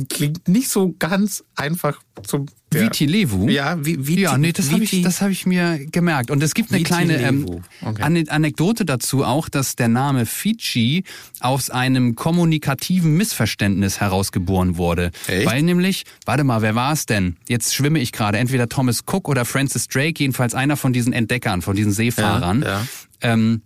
klingt 0.09 0.49
nicht 0.49 0.69
so 0.69 0.95
ganz 0.99 1.45
einfach 1.57 2.01
zum. 2.25 2.47
Ja. 2.75 2.81
Viti 2.81 3.05
Levu? 3.05 3.49
Ja, 3.51 3.77
wie, 3.85 4.07
wie 4.07 4.19
ja, 4.21 4.39
nee, 4.39 4.51
das 4.51 4.71
habe 4.73 4.83
ich, 4.83 4.93
Viti- 4.93 5.03
das 5.03 5.21
hab 5.21 5.29
ich 5.29 5.45
mir 5.45 5.79
gemerkt. 5.93 6.31
Und 6.31 6.43
es 6.43 6.55
gibt 6.55 6.71
eine 6.71 6.79
Viti 6.81 6.89
kleine 6.89 7.17
ähm. 7.21 7.61
Okay. 7.83 8.01
Ane- 8.03 8.31
Anekdote 8.31 8.87
dazu 8.87 9.25
auch, 9.25 9.51
dass 9.51 9.77
der 9.77 9.89
Name 9.89 10.25
Fidschi 10.25 11.05
aus 11.41 11.69
einem 11.69 12.15
kommunikativen 12.15 13.15
Missverständnis 13.19 14.01
herausgeboren 14.01 14.79
wurde. 14.79 15.11
Echt? 15.27 15.45
Weil 15.47 15.61
nämlich, 15.63 16.05
warte 16.25 16.45
mal, 16.45 16.63
wer 16.63 16.75
war 16.75 16.95
es 16.95 17.05
denn? 17.05 17.37
Jetzt 17.47 17.75
schwimme 17.75 17.99
ich 17.99 18.11
gerade. 18.11 18.39
Entweder 18.39 18.71
Thomas 18.71 19.01
Cook 19.07 19.29
oder 19.29 19.45
Francis 19.45 19.87
Drake, 19.89 20.15
jedenfalls 20.19 20.55
einer 20.55 20.79
von 20.79 20.95
diesen 20.95 21.13
Entdeckern, 21.13 21.61
von 21.61 21.77
diesen 21.77 21.93
Seefahrern. 21.93 22.63
Ja, 22.63 22.69
ja. 22.69 22.87
Ähm, 23.21 23.63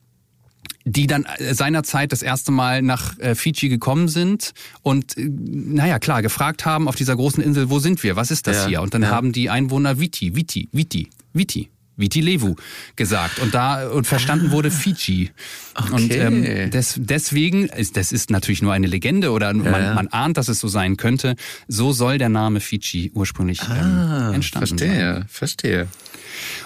die 0.86 1.08
dann 1.08 1.24
äh, 1.24 1.52
seinerzeit 1.52 2.12
das 2.12 2.22
erste 2.22 2.52
Mal 2.52 2.80
nach 2.80 3.18
äh, 3.18 3.34
Fidschi 3.34 3.68
gekommen 3.68 4.08
sind 4.08 4.54
und, 4.82 5.18
äh, 5.18 5.28
naja, 5.28 5.98
klar, 5.98 6.22
gefragt 6.22 6.64
haben 6.64 6.86
auf 6.86 6.94
dieser 6.94 7.16
großen 7.16 7.42
Insel, 7.42 7.70
wo 7.70 7.80
sind 7.80 8.02
wir, 8.04 8.14
was 8.14 8.30
ist 8.30 8.46
das 8.46 8.58
Ja, 8.58 8.66
hier? 8.68 8.82
Und 8.82 8.94
dann 8.94 9.02
ja. 9.02 9.10
haben 9.10 9.32
die 9.32 9.50
Einwohner 9.50 9.98
Viti, 9.98 10.36
Viti, 10.36 10.68
Viti, 10.72 11.10
Viti. 11.32 11.70
Viti 11.96 12.20
Levu 12.20 12.54
gesagt 12.96 13.38
und 13.38 13.54
da 13.54 13.88
und 13.88 14.06
verstanden 14.06 14.50
wurde 14.50 14.70
Fidschi 14.70 15.30
und 15.92 16.06
Okay. 16.06 16.18
ähm, 16.18 16.70
des, 16.70 16.94
deswegen 16.98 17.66
ist 17.66 17.96
das 17.96 18.12
ist 18.12 18.30
natürlich 18.30 18.62
nur 18.62 18.72
eine 18.72 18.86
Legende 18.86 19.30
oder 19.30 19.52
man, 19.54 19.82
ja. 19.82 19.94
man 19.94 20.08
ahnt, 20.08 20.36
dass 20.36 20.48
es 20.48 20.60
so 20.60 20.68
sein 20.68 20.96
könnte. 20.96 21.36
So 21.68 21.92
soll 21.92 22.18
der 22.18 22.28
Name 22.28 22.60
Fidschi 22.60 23.10
ursprünglich 23.14 23.60
ähm, 23.62 24.34
entstanden 24.34 24.78
sein. 24.78 24.88
Verstehe, 24.88 25.24
verstehe. 25.28 25.88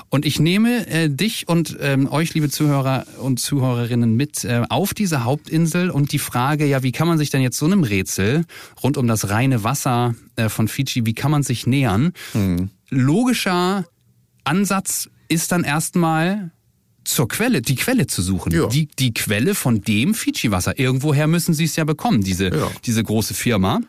Und 0.09 0.27
ich 0.27 0.41
nehme 0.41 0.87
äh, 0.89 1.09
dich 1.09 1.47
und 1.47 1.77
ähm, 1.81 2.11
euch, 2.11 2.35
liebe 2.35 2.51
Zuhörer 2.51 3.07
und 3.21 3.39
Zuhörerinnen, 3.39 4.17
mit 4.17 4.45
äh, 4.45 4.63
auf 4.69 4.95
diese 4.95 5.23
Hauptinsel 5.23 5.91
und 5.91 6.11
die 6.11 6.19
Frage, 6.19 6.67
ja, 6.67 6.83
wie 6.83 6.91
kann 6.91 7.07
man 7.07 7.19
sich 7.19 7.31
denn 7.31 7.41
jetzt 7.41 7.57
so 7.57 7.67
einem 7.67 7.85
Rätsel 7.85 8.45
rund 8.83 8.97
um 8.97 9.07
das 9.07 9.31
reine 9.31 9.63
Wasser 9.63 10.17
äh, 10.35 10.49
von 10.49 10.67
Fidschi, 10.67 11.07
wie 11.07 11.15
kann 11.15 11.31
man 11.31 11.45
sich 11.45 11.69
nähern? 11.69 12.13
Logischer 12.89 13.85
Ansatz 14.43 15.09
ist 15.31 15.53
dann 15.53 15.65
erstmal 15.65 16.51
zur 17.05 17.29
Quelle, 17.29 17.63
die 17.63 17.77
Quelle 17.77 18.07
zu 18.07 18.21
suchen. 18.23 18.53
Ja. 18.53 18.67
Die, 18.67 18.87
die 18.87 19.15
Quelle 19.15 19.55
von 19.55 19.81
dem 19.81 20.15
Fidschi-Wasser. 20.15 20.79
Irgendwoher 20.79 21.27
müssen 21.27 21.55
sie 21.55 21.65
es 21.65 21.77
ja 21.77 21.85
bekommen, 21.85 22.23
diese, 22.23 22.49
Ja. 22.49 22.71
diese 22.85 23.03
große 23.03 23.35
Firma. 23.35 23.81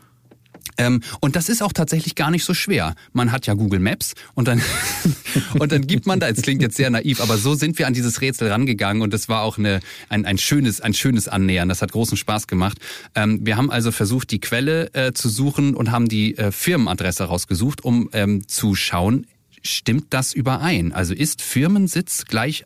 Ähm, 0.77 1.01
und 1.19 1.35
das 1.35 1.49
ist 1.49 1.61
auch 1.61 1.73
tatsächlich 1.73 2.15
gar 2.15 2.31
nicht 2.31 2.45
so 2.45 2.53
schwer. 2.53 2.95
Man 3.13 3.31
hat 3.31 3.47
ja 3.47 3.55
Google 3.55 3.79
Maps 3.79 4.13
und 4.35 4.47
dann, 4.47 4.61
und 5.59 5.71
dann 5.71 5.85
gibt 5.85 6.05
man 6.05 6.19
da, 6.19 6.29
es 6.29 6.41
klingt 6.41 6.61
jetzt 6.61 6.77
sehr 6.77 6.89
naiv, 6.89 7.19
aber 7.19 7.37
so 7.37 7.55
sind 7.55 7.77
wir 7.79 7.87
an 7.87 7.93
dieses 7.93 8.21
Rätsel 8.21 8.49
rangegangen 8.49 9.01
und 9.01 9.13
es 9.13 9.27
war 9.27 9.41
auch 9.41 9.57
eine, 9.57 9.81
ein, 10.07 10.25
ein, 10.25 10.37
schönes, 10.37 10.79
ein 10.79 10.93
schönes 10.93 11.27
Annähern. 11.27 11.67
Das 11.67 11.81
hat 11.81 11.91
großen 11.91 12.15
Spaß 12.15 12.47
gemacht. 12.47 12.77
Ähm, 13.15 13.39
wir 13.43 13.57
haben 13.57 13.69
also 13.71 13.91
versucht, 13.91 14.31
die 14.31 14.39
Quelle 14.39 14.93
äh, 14.93 15.13
zu 15.13 15.29
suchen 15.29 15.75
und 15.75 15.91
haben 15.91 16.07
die 16.07 16.37
äh, 16.37 16.51
Firmenadresse 16.51 17.25
rausgesucht, 17.25 17.83
um 17.83 18.09
ähm, 18.13 18.47
zu 18.47 18.75
schauen, 18.75 19.27
stimmt 19.61 20.07
das 20.11 20.33
überein? 20.33 20.91
Also 20.93 21.13
ist 21.13 21.41
Firmensitz 21.41 22.25
gleich 22.25 22.63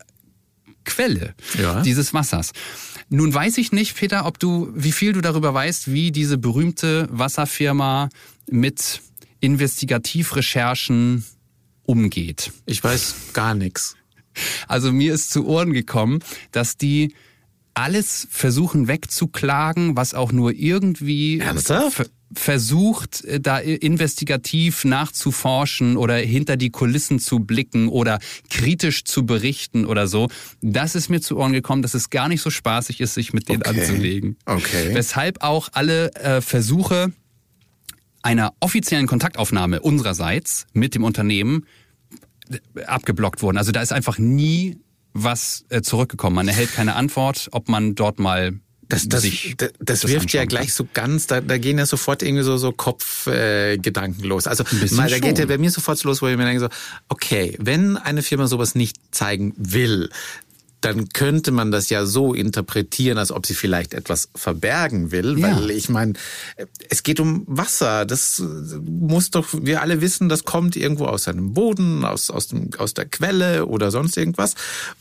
Quelle 0.83 1.33
Ja. 1.59 1.81
dieses 1.81 2.13
Wassers. 2.13 2.51
Nun 3.09 3.33
weiß 3.33 3.57
ich 3.57 3.71
nicht, 3.71 3.95
Peter, 3.95 4.25
ob 4.25 4.39
du, 4.39 4.71
wie 4.75 4.91
viel 4.91 5.13
du 5.13 5.21
darüber 5.21 5.53
weißt, 5.53 5.91
wie 5.91 6.11
diese 6.11 6.37
berühmte 6.37 7.07
Wasserfirma 7.11 8.09
mit 8.49 9.01
Investigativrecherchen 9.39 11.23
umgeht. 11.83 12.51
Ich 12.65 12.83
weiß 12.83 13.15
gar 13.33 13.55
nichts. 13.55 13.95
Also 14.67 14.91
mir 14.91 15.13
ist 15.13 15.31
zu 15.31 15.45
Ohren 15.47 15.73
gekommen, 15.73 16.19
dass 16.51 16.77
die 16.77 17.13
alles 17.73 18.27
versuchen 18.29 18.87
wegzuklagen, 18.87 19.95
was 19.97 20.13
auch 20.13 20.31
nur 20.31 20.53
irgendwie 20.53 21.39
Ernsthaft? 21.39 22.09
Ver- 22.35 22.55
versucht, 22.55 23.23
äh, 23.25 23.39
da 23.41 23.59
investigativ 23.59 24.85
nachzuforschen 24.85 25.97
oder 25.97 26.15
hinter 26.15 26.57
die 26.57 26.69
Kulissen 26.69 27.19
zu 27.19 27.39
blicken 27.39 27.89
oder 27.89 28.19
kritisch 28.49 29.03
zu 29.03 29.25
berichten 29.25 29.85
oder 29.85 30.07
so. 30.07 30.29
Das 30.61 30.95
ist 30.95 31.09
mir 31.09 31.19
zu 31.21 31.37
Ohren 31.37 31.53
gekommen, 31.53 31.81
dass 31.81 31.93
es 31.93 32.09
gar 32.09 32.27
nicht 32.29 32.41
so 32.41 32.49
spaßig 32.49 33.01
ist, 33.01 33.13
sich 33.13 33.33
mit 33.33 33.49
denen 33.49 33.61
Okay. 33.61 33.81
anzulegen. 33.81 34.37
Okay. 34.45 34.91
Weshalb 34.93 35.41
auch 35.43 35.69
alle 35.73 36.13
äh, 36.15 36.41
Versuche 36.41 37.11
einer 38.21 38.53
offiziellen 38.59 39.07
Kontaktaufnahme 39.07 39.81
unsererseits 39.81 40.65
mit 40.73 40.95
dem 40.95 41.03
Unternehmen 41.03 41.65
abgeblockt 42.85 43.41
wurden. 43.41 43.57
Also 43.57 43.71
da 43.71 43.81
ist 43.81 43.91
einfach 43.91 44.17
nie 44.17 44.77
was 45.13 45.65
äh, 45.69 45.81
zurückgekommen. 45.81 46.35
Man 46.35 46.47
erhält 46.47 46.73
keine 46.73 46.95
Antwort, 46.95 47.49
ob 47.51 47.69
man 47.69 47.95
dort 47.95 48.19
mal 48.19 48.59
das, 48.87 49.07
das, 49.09 49.25
das, 49.57 49.71
das 49.79 50.07
wirft 50.07 50.33
ja 50.33 50.45
gleich 50.45 50.73
so 50.73 50.87
ganz, 50.93 51.27
da, 51.27 51.41
da 51.41 51.57
gehen 51.57 51.77
ja 51.77 51.85
sofort 51.85 52.21
irgendwie 52.21 52.43
so, 52.43 52.57
so 52.57 52.71
Kopfgedanken 52.71 54.23
äh, 54.23 54.27
los. 54.27 54.47
Also 54.47 54.63
mal, 54.91 55.09
da 55.09 55.19
geht 55.19 55.39
ja 55.39 55.45
bei 55.45 55.57
mir 55.57 55.71
sofort 55.71 56.03
los, 56.03 56.21
wo 56.21 56.27
ich 56.27 56.37
mir 56.37 56.45
denke 56.45 56.59
so, 56.59 56.69
okay, 57.09 57.55
wenn 57.59 57.97
eine 57.97 58.21
Firma 58.21 58.47
sowas 58.47 58.75
nicht 58.75 58.97
zeigen 59.11 59.53
will, 59.57 60.09
dann 60.85 61.09
könnte 61.09 61.51
man 61.51 61.71
das 61.71 61.89
ja 61.89 62.05
so 62.05 62.35
interpretieren, 62.35 63.17
als 63.17 63.31
ob 63.31 63.47
sie 63.47 63.55
vielleicht 63.55 63.95
etwas 63.95 64.29
verbergen 64.35 65.11
will, 65.11 65.39
ja. 65.39 65.55
weil 65.55 65.71
ich 65.71 65.89
meine, 65.89 66.13
es 66.89 67.01
geht 67.01 67.19
um 67.19 67.43
Wasser. 67.47 68.05
Das 68.05 68.43
muss 68.83 69.31
doch, 69.31 69.47
wir 69.51 69.81
alle 69.81 70.01
wissen, 70.01 70.29
das 70.29 70.43
kommt 70.43 70.75
irgendwo 70.75 71.05
aus 71.05 71.27
einem 71.27 71.53
Boden, 71.53 72.05
aus, 72.05 72.29
aus, 72.29 72.49
dem, 72.49 72.69
aus 72.77 72.93
der 72.93 73.05
Quelle 73.05 73.65
oder 73.65 73.89
sonst 73.89 74.15
irgendwas. 74.15 74.53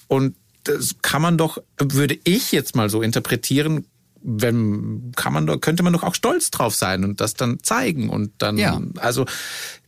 Und 0.08 0.34
das 0.64 0.97
kann 1.02 1.23
man 1.23 1.38
doch, 1.38 1.59
würde 1.78 2.18
ich 2.25 2.52
jetzt 2.52 2.75
mal 2.75 2.90
so 2.90 3.02
interpretieren, 3.02 3.87
wenn 4.23 5.12
kann 5.14 5.33
man 5.33 5.47
doch, 5.47 5.61
könnte 5.61 5.83
man 5.83 5.92
doch 5.92 6.02
auch 6.02 6.14
stolz 6.14 6.50
drauf 6.50 6.75
sein 6.75 7.04
und 7.04 7.21
das 7.21 7.35
dann 7.35 7.62
zeigen 7.62 8.09
und 8.09 8.33
dann, 8.38 8.56
ja. 8.56 8.80
also 8.97 9.26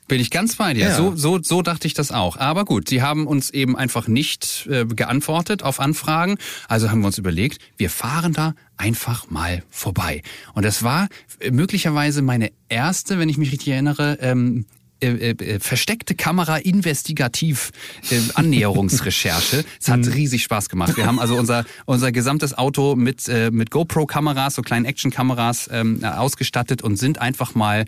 bin 0.08 0.20
ich 0.20 0.30
ganz 0.30 0.56
bei 0.56 0.74
dir. 0.74 0.88
Ja. 0.88 0.96
So, 0.96 1.16
so, 1.16 1.40
so 1.42 1.62
dachte 1.62 1.86
ich 1.86 1.94
das 1.94 2.12
auch. 2.12 2.36
Aber 2.36 2.64
gut, 2.64 2.88
sie 2.88 3.02
haben 3.02 3.26
uns 3.26 3.50
eben 3.50 3.76
einfach 3.76 4.06
nicht 4.06 4.66
äh, 4.70 4.84
geantwortet 4.86 5.62
auf 5.62 5.80
Anfragen. 5.80 6.38
Also 6.68 6.90
haben 6.90 7.00
wir 7.00 7.08
uns 7.08 7.18
überlegt, 7.18 7.60
wir 7.76 7.90
fahren 7.90 8.32
da 8.32 8.54
einfach 8.76 9.30
mal 9.30 9.64
vorbei. 9.68 10.22
Und 10.54 10.64
das 10.64 10.82
war 10.82 11.08
äh, 11.40 11.50
möglicherweise 11.50 12.22
meine 12.22 12.52
erste, 12.68 13.18
wenn 13.18 13.28
ich 13.28 13.38
mich 13.38 13.50
richtig 13.50 13.68
erinnere, 13.68 14.18
ähm, 14.20 14.66
äh, 15.00 15.08
äh, 15.08 15.30
äh, 15.30 15.60
versteckte 15.60 16.14
Kamera 16.14 16.56
investigativ 16.56 17.70
äh, 18.10 18.18
Annäherungsrecherche. 18.34 19.64
Es 19.80 19.88
hat 19.88 20.00
mhm. 20.00 20.12
riesig 20.12 20.42
Spaß 20.42 20.68
gemacht. 20.68 20.96
Wir 20.96 21.06
haben 21.06 21.18
also 21.18 21.36
unser 21.36 21.64
unser 21.84 22.12
gesamtes 22.12 22.56
Auto 22.56 22.96
mit 22.96 23.28
äh, 23.28 23.50
mit 23.50 23.70
GoPro 23.70 24.06
Kameras, 24.06 24.54
so 24.54 24.62
kleinen 24.62 24.84
Action 24.86 25.10
Kameras 25.10 25.68
ähm, 25.72 26.02
ausgestattet 26.02 26.82
und 26.82 26.96
sind 26.96 27.20
einfach 27.20 27.54
mal 27.54 27.84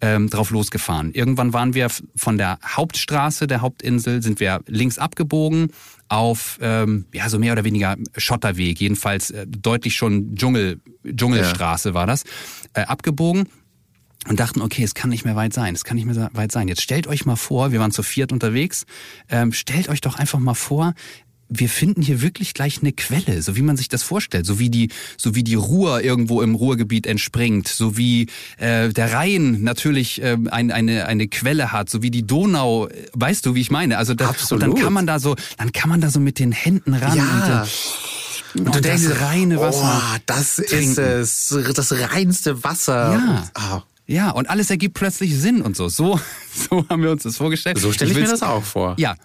ähm, 0.00 0.28
drauf 0.28 0.50
losgefahren. 0.50 1.12
Irgendwann 1.12 1.52
waren 1.52 1.74
wir 1.74 1.88
von 2.16 2.38
der 2.38 2.58
Hauptstraße 2.64 3.46
der 3.46 3.60
Hauptinsel 3.60 4.22
sind 4.22 4.40
wir 4.40 4.60
links 4.66 4.98
abgebogen 4.98 5.68
auf 6.08 6.58
ähm, 6.60 7.06
ja 7.14 7.30
so 7.30 7.38
mehr 7.38 7.52
oder 7.52 7.64
weniger 7.64 7.96
Schotterweg, 8.16 8.80
jedenfalls 8.80 9.30
äh, 9.30 9.46
deutlich 9.46 9.96
schon 9.96 10.36
Dschungel 10.36 10.80
Dschungelstraße 11.04 11.90
ja. 11.90 11.94
war 11.94 12.06
das, 12.06 12.24
äh, 12.74 12.82
abgebogen 12.82 13.48
und 14.28 14.40
dachten, 14.40 14.60
okay, 14.60 14.82
es 14.82 14.94
kann 14.94 15.10
nicht 15.10 15.24
mehr 15.24 15.36
weit 15.36 15.52
sein, 15.52 15.74
es 15.74 15.84
kann 15.84 15.96
nicht 15.96 16.06
mehr 16.06 16.30
weit 16.32 16.52
sein. 16.52 16.68
Jetzt 16.68 16.82
stellt 16.82 17.06
euch 17.06 17.26
mal 17.26 17.36
vor, 17.36 17.72
wir 17.72 17.80
waren 17.80 17.90
zu 17.90 18.02
viert 18.02 18.32
unterwegs, 18.32 18.84
ähm, 19.28 19.52
stellt 19.52 19.88
euch 19.88 20.00
doch 20.00 20.16
einfach 20.16 20.38
mal 20.38 20.54
vor, 20.54 20.94
wir 21.54 21.68
finden 21.68 22.02
hier 22.02 22.22
wirklich 22.22 22.54
gleich 22.54 22.80
eine 22.80 22.92
Quelle, 22.92 23.42
so 23.42 23.56
wie 23.56 23.62
man 23.62 23.76
sich 23.76 23.88
das 23.88 24.02
vorstellt, 24.02 24.46
so 24.46 24.58
wie 24.58 24.70
die, 24.70 24.90
so 25.16 25.34
wie 25.34 25.44
die 25.44 25.54
Ruhr 25.54 26.02
irgendwo 26.02 26.40
im 26.40 26.54
Ruhrgebiet 26.54 27.06
entspringt, 27.06 27.68
so 27.68 27.96
wie 27.96 28.28
äh, 28.58 28.88
der 28.88 29.12
Rhein 29.12 29.62
natürlich 29.62 30.22
äh, 30.22 30.38
ein, 30.50 30.70
eine 30.70 31.06
eine 31.06 31.28
Quelle 31.28 31.72
hat, 31.72 31.90
so 31.90 32.02
wie 32.02 32.10
die 32.10 32.26
Donau, 32.26 32.88
weißt 33.12 33.44
du, 33.44 33.54
wie 33.54 33.60
ich 33.60 33.70
meine? 33.70 33.98
Also 33.98 34.14
da, 34.14 34.34
und 34.50 34.62
dann 34.62 34.74
kann 34.74 34.92
man 34.92 35.06
da 35.06 35.18
so, 35.18 35.36
dann 35.58 35.72
kann 35.72 35.90
man 35.90 36.00
da 36.00 36.10
so 36.10 36.20
mit 36.20 36.38
den 36.38 36.52
Händen 36.52 36.94
ran 36.94 37.16
ja. 37.16 37.24
und, 37.24 37.68
äh, 37.68 38.60
und, 38.60 38.66
und 38.66 38.74
du 38.76 38.80
denkst, 38.80 39.04
reine 39.20 39.58
Wasser. 39.58 40.02
Oh, 40.02 40.18
das 40.26 40.56
trinken. 40.56 40.90
ist 41.20 41.52
es, 41.52 41.74
das 41.74 41.92
reinste 41.92 42.64
Wasser. 42.64 43.12
Ja. 43.12 43.76
Oh. 43.76 43.82
Ja, 44.12 44.30
und 44.30 44.50
alles 44.50 44.68
ergibt 44.68 44.94
plötzlich 44.94 45.34
Sinn 45.38 45.62
und 45.62 45.74
so. 45.74 45.88
So, 45.88 46.20
so 46.54 46.86
haben 46.90 47.02
wir 47.02 47.10
uns 47.10 47.22
das 47.22 47.38
vorgestellt. 47.38 47.78
So 47.78 47.92
stelle 47.92 48.10
ich, 48.10 48.16
ich 48.18 48.22
mir 48.22 48.30
das 48.30 48.42
auch 48.42 48.62
vor. 48.62 48.94
Ja. 48.98 49.16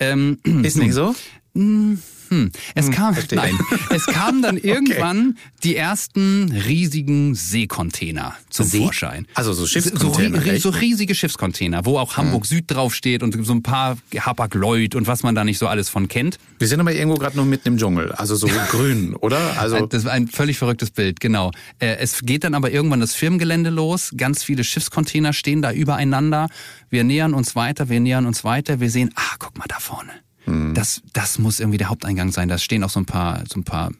Ähm, 0.00 0.38
Ist 0.64 0.76
nicht 0.76 0.94
so? 0.94 1.14
Hm, 1.54 2.02
hm. 2.32 2.50
Es 2.74 2.86
hm, 2.86 2.94
kam, 2.94 3.14
verstehe. 3.14 3.38
nein, 3.38 3.58
es 3.90 4.06
kamen 4.06 4.40
dann 4.40 4.56
irgendwann 4.62 5.36
okay. 5.36 5.58
die 5.64 5.76
ersten 5.76 6.50
riesigen 6.50 7.34
Seekontainer 7.34 8.34
zum 8.48 8.64
See? 8.64 8.78
Vorschein. 8.78 9.26
Also 9.34 9.52
so 9.52 9.66
Schiffscontainer. 9.66 10.40
So, 10.58 10.70
so, 10.70 10.78
riesige 10.78 11.14
Schiffscontainer, 11.14 11.84
wo 11.84 11.98
auch 11.98 12.16
Hamburg 12.16 12.46
Süd 12.46 12.64
draufsteht 12.68 13.22
und 13.22 13.44
so 13.44 13.52
ein 13.52 13.62
paar 13.62 13.98
Hapag-Lloyd 14.18 14.94
und 14.94 15.06
was 15.06 15.22
man 15.22 15.34
da 15.34 15.44
nicht 15.44 15.58
so 15.58 15.66
alles 15.66 15.90
von 15.90 16.08
kennt. 16.08 16.38
Wir 16.58 16.68
sind 16.68 16.80
aber 16.80 16.94
irgendwo 16.94 17.18
gerade 17.18 17.36
noch 17.36 17.44
mitten 17.44 17.68
im 17.68 17.76
Dschungel, 17.76 18.12
also 18.12 18.34
so 18.34 18.48
grün, 18.70 19.14
oder? 19.14 19.58
Also 19.58 19.84
das 19.84 20.06
war 20.06 20.12
ein 20.12 20.26
völlig 20.28 20.56
verrücktes 20.56 20.90
Bild, 20.90 21.20
genau. 21.20 21.50
Äh, 21.80 21.96
es 21.96 22.22
geht 22.22 22.44
dann 22.44 22.54
aber 22.54 22.70
irgendwann 22.70 23.00
das 23.00 23.14
Firmengelände 23.14 23.68
los, 23.68 24.12
ganz 24.16 24.42
viele 24.42 24.64
Schiffscontainer 24.64 25.34
stehen 25.34 25.60
da 25.60 25.70
übereinander. 25.70 26.48
Wir 26.88 27.04
nähern 27.04 27.34
uns 27.34 27.54
weiter, 27.54 27.90
wir 27.90 28.00
nähern 28.00 28.24
uns 28.24 28.42
weiter, 28.42 28.80
wir 28.80 28.88
sehen, 28.88 29.10
ah, 29.16 29.34
guck 29.38 29.58
mal 29.58 29.66
da 29.68 29.78
vorne 29.80 30.12
Mhm. 30.46 30.74
Das, 30.74 31.02
das 31.12 31.38
muss 31.38 31.60
irgendwie 31.60 31.78
der 31.78 31.88
Haupteingang 31.88 32.32
sein. 32.32 32.48
Da 32.48 32.58
stehen 32.58 32.84
auch 32.84 32.90
so 32.90 33.00
ein 33.00 33.06
paar, 33.06 33.42
so 33.48 33.60
ein 33.60 33.64
paar 33.64 33.92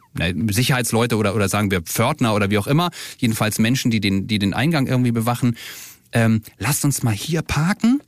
Sicherheitsleute 0.51 1.17
oder, 1.17 1.35
oder 1.35 1.49
sagen 1.49 1.71
wir 1.71 1.83
Pförtner 1.83 2.35
oder 2.35 2.51
wie 2.51 2.59
auch 2.59 2.67
immer. 2.67 2.91
Jedenfalls 3.19 3.59
Menschen, 3.59 3.91
die 3.91 4.01
den, 4.01 4.27
die 4.27 4.39
den 4.39 4.55
Eingang 4.55 4.87
irgendwie 4.87 5.13
bewachen. 5.13 5.57
Ähm, 6.13 6.43
lasst 6.59 6.85
uns 6.85 7.03
mal 7.03 7.15
hier 7.15 7.43
parken. 7.43 8.01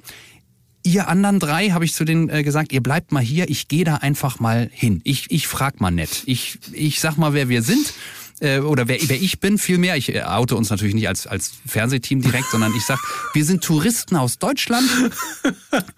Ihr 0.82 1.08
anderen 1.08 1.38
drei, 1.38 1.70
habe 1.70 1.86
ich 1.86 1.94
zu 1.94 2.04
denen 2.04 2.28
äh, 2.28 2.42
gesagt, 2.42 2.70
ihr 2.72 2.82
bleibt 2.82 3.10
mal 3.10 3.22
hier, 3.22 3.48
ich 3.48 3.68
gehe 3.68 3.84
da 3.84 3.96
einfach 3.96 4.38
mal 4.38 4.68
hin. 4.70 5.00
Ich, 5.04 5.30
ich 5.30 5.48
frag 5.48 5.80
mal 5.80 5.90
nett. 5.90 6.22
Ich, 6.26 6.58
ich 6.72 7.00
sag 7.00 7.16
mal, 7.16 7.32
wer 7.32 7.48
wir 7.48 7.62
sind 7.62 7.94
äh, 8.44 8.58
oder 8.60 8.88
wer, 8.88 8.98
wer 9.06 9.20
ich 9.20 9.40
bin, 9.40 9.58
vielmehr. 9.58 9.96
Ich 9.96 10.14
äh, 10.14 10.22
oute 10.22 10.56
uns 10.56 10.70
natürlich 10.70 10.94
nicht 10.94 11.08
als, 11.08 11.26
als 11.26 11.52
Fernsehteam 11.66 12.20
direkt, 12.20 12.50
sondern 12.50 12.72
ich 12.76 12.84
sag, 12.84 12.98
wir 13.32 13.44
sind 13.44 13.64
Touristen 13.64 14.16
aus 14.16 14.38
Deutschland 14.38 14.88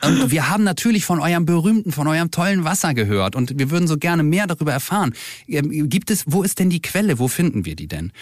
und 0.03 0.31
wir 0.31 0.49
haben 0.49 0.65
natürlich 0.65 1.05
von 1.05 1.21
eurem 1.21 1.45
berühmten, 1.45 1.93
von 1.93 2.07
eurem 2.07 2.31
tollen 2.31 2.65
Wasser 2.65 2.95
gehört 2.95 3.37
und 3.37 3.59
wir 3.59 3.71
würden 3.71 3.88
so 3.88 3.97
gerne 3.97 4.23
mehr 4.23 4.47
darüber 4.47 4.73
erfahren. 4.73 5.15
Ähm, 5.49 5.88
gibt 5.88 6.11
es, 6.11 6.25
wo 6.26 6.43
ist 6.43 6.59
denn 6.59 6.71
die 6.71 6.81
Quelle? 6.81 7.19
Wo 7.19 7.29
finden 7.29 7.65
wir 7.65 7.75
die 7.75 7.88
denn? 7.88 8.12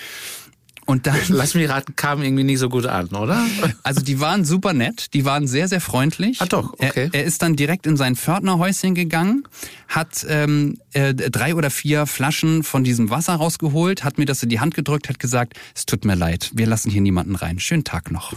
Und 0.87 1.07
dann. 1.07 1.17
Lass 1.29 1.55
mich 1.55 1.69
raten, 1.69 1.97
kam 1.97 2.23
irgendwie 2.23 2.45
nicht 2.45 2.59
so 2.59 2.69
gut 2.69 2.87
an, 2.87 3.09
oder? 3.09 3.45
Also 3.83 4.01
die 4.01 4.21
waren 4.21 4.45
super 4.45 4.73
nett, 4.73 5.13
die 5.15 5.25
waren 5.25 5.47
sehr, 5.47 5.69
sehr 5.69 5.81
freundlich. 5.81 6.41
Ah 6.41 6.47
doch, 6.47 6.73
okay. 6.75 7.11
Er, 7.13 7.21
er 7.21 7.25
ist 7.25 7.43
dann 7.43 7.57
direkt 7.57 7.87
in 7.87 7.97
sein 7.97 8.17
Pförtnerhäuschen 8.17 8.95
gegangen, 8.95 9.45
hat 9.89 10.25
ähm, 10.29 10.79
äh, 10.93 11.13
drei 11.15 11.55
oder 11.55 11.71
vier 11.71 12.07
Flaschen 12.07 12.63
von 12.63 12.85
diesem 12.85 13.11
Wasser 13.11 13.35
rausgeholt, 13.35 14.05
hat 14.05 14.17
mir 14.19 14.27
das 14.27 14.43
in 14.43 14.49
die 14.49 14.61
Hand 14.61 14.75
gedrückt, 14.75 15.09
hat 15.09 15.19
gesagt, 15.19 15.55
es 15.75 15.87
tut 15.87 16.05
mir 16.05 16.15
leid, 16.15 16.51
wir 16.55 16.67
lassen 16.67 16.91
hier 16.91 17.03
niemanden 17.03 17.35
rein. 17.35 17.59
Schönen 17.59 17.85
Tag 17.85 18.11
noch. 18.11 18.33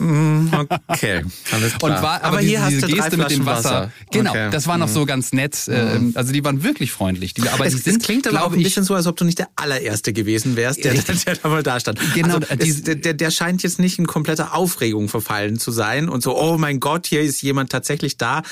Mm, 0.00 0.48
okay, 0.88 1.22
alles 1.52 1.74
klar. 1.74 1.96
Und 1.96 2.02
war, 2.02 2.22
aber, 2.22 2.26
aber 2.26 2.40
hier 2.40 2.66
diese, 2.68 2.82
hast 2.82 2.90
du 2.90 2.96
Geste 2.96 3.16
mit 3.18 3.30
dem 3.30 3.44
Wasser. 3.44 3.70
Wasser. 3.70 3.92
Genau, 4.10 4.30
okay. 4.30 4.48
das 4.50 4.66
war 4.66 4.78
noch 4.78 4.88
so 4.88 5.04
ganz 5.04 5.32
nett. 5.32 5.56
Mhm. 5.66 6.12
Also 6.14 6.32
die 6.32 6.42
waren 6.42 6.62
wirklich 6.62 6.90
freundlich. 6.90 7.34
Die, 7.34 7.46
aber 7.48 7.66
es, 7.66 7.74
die 7.74 7.82
sind, 7.82 8.00
es 8.00 8.06
klingt 8.06 8.26
aber 8.26 8.44
auch 8.44 8.52
ein 8.52 8.62
bisschen 8.62 8.82
so, 8.82 8.94
als 8.94 9.06
ob 9.06 9.16
du 9.16 9.24
nicht 9.24 9.38
der 9.38 9.48
allererste 9.56 10.14
gewesen 10.14 10.56
wärst, 10.56 10.82
der, 10.84 10.94
der, 10.94 11.14
der 11.14 11.36
da 11.36 11.48
mal 11.48 11.62
da 11.62 11.78
stand. 11.78 12.00
Genau, 12.14 12.36
also 12.36 12.54
es, 12.58 12.82
der, 12.82 13.14
der 13.14 13.30
scheint 13.30 13.62
jetzt 13.62 13.78
nicht 13.78 13.98
in 13.98 14.06
kompletter 14.06 14.54
Aufregung 14.54 15.08
verfallen 15.08 15.58
zu 15.58 15.70
sein 15.70 16.08
und 16.08 16.22
so, 16.22 16.36
oh 16.40 16.56
mein 16.56 16.80
Gott, 16.80 17.06
hier 17.06 17.20
ist 17.20 17.42
jemand 17.42 17.70
tatsächlich 17.70 18.16
da. 18.16 18.42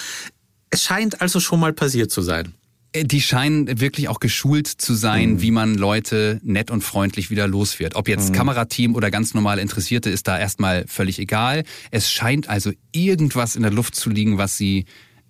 Es 0.71 0.83
scheint 0.83 1.23
also 1.23 1.41
schon 1.41 1.61
mal 1.61 1.73
passiert 1.73 2.11
zu 2.11 2.21
sein. 2.21 2.55
Äh, 2.93 3.05
die 3.05 3.21
scheinen 3.21 3.81
wirklich 3.81 4.09
auch 4.09 4.21
geschult 4.21 4.67
zu 4.67 4.95
sein, 4.95 5.35
mhm. 5.35 5.43
wie 5.43 5.51
man 5.51 5.75
Leute 5.75 6.41
nett 6.43 6.71
und 6.71 6.83
freundlich 6.83 7.31
wieder 7.31 7.47
los 7.47 7.79
wird. 7.79 7.97
Ob 7.97 8.09
jetzt 8.09 8.31
mhm. 8.31 8.35
Kamerateam 8.35 8.95
oder 8.95 9.11
ganz 9.11 9.35
normale 9.35 9.61
Interessierte 9.61 10.11
ist 10.11 10.29
da 10.29 10.39
erstmal 10.39 10.87
völlig 10.87 11.19
egal. 11.19 11.65
Es 11.91 12.11
scheint 12.11 12.49
also 12.49 12.73
irgendwas 12.93 13.57
in 13.57 13.63
der 13.63 13.73
Luft 13.73 13.95
zu 13.95 14.11
liegen, 14.11 14.39
was 14.39 14.57
sie, 14.57 14.87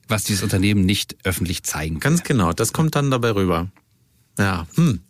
was 0.07 0.25
dieses 0.25 0.43
Unternehmen 0.43 0.85
nicht 0.85 1.17
öffentlich 1.25 1.62
zeigen 1.62 2.00
kann. 2.00 2.12
Ganz 2.12 2.25
genau, 2.25 2.53
das 2.53 2.73
kommt 2.73 2.95
dann 2.95 3.11
dabei 3.11 3.33
rüber. 3.33 3.69
Ja. 4.38 4.67
Hm. 4.77 5.00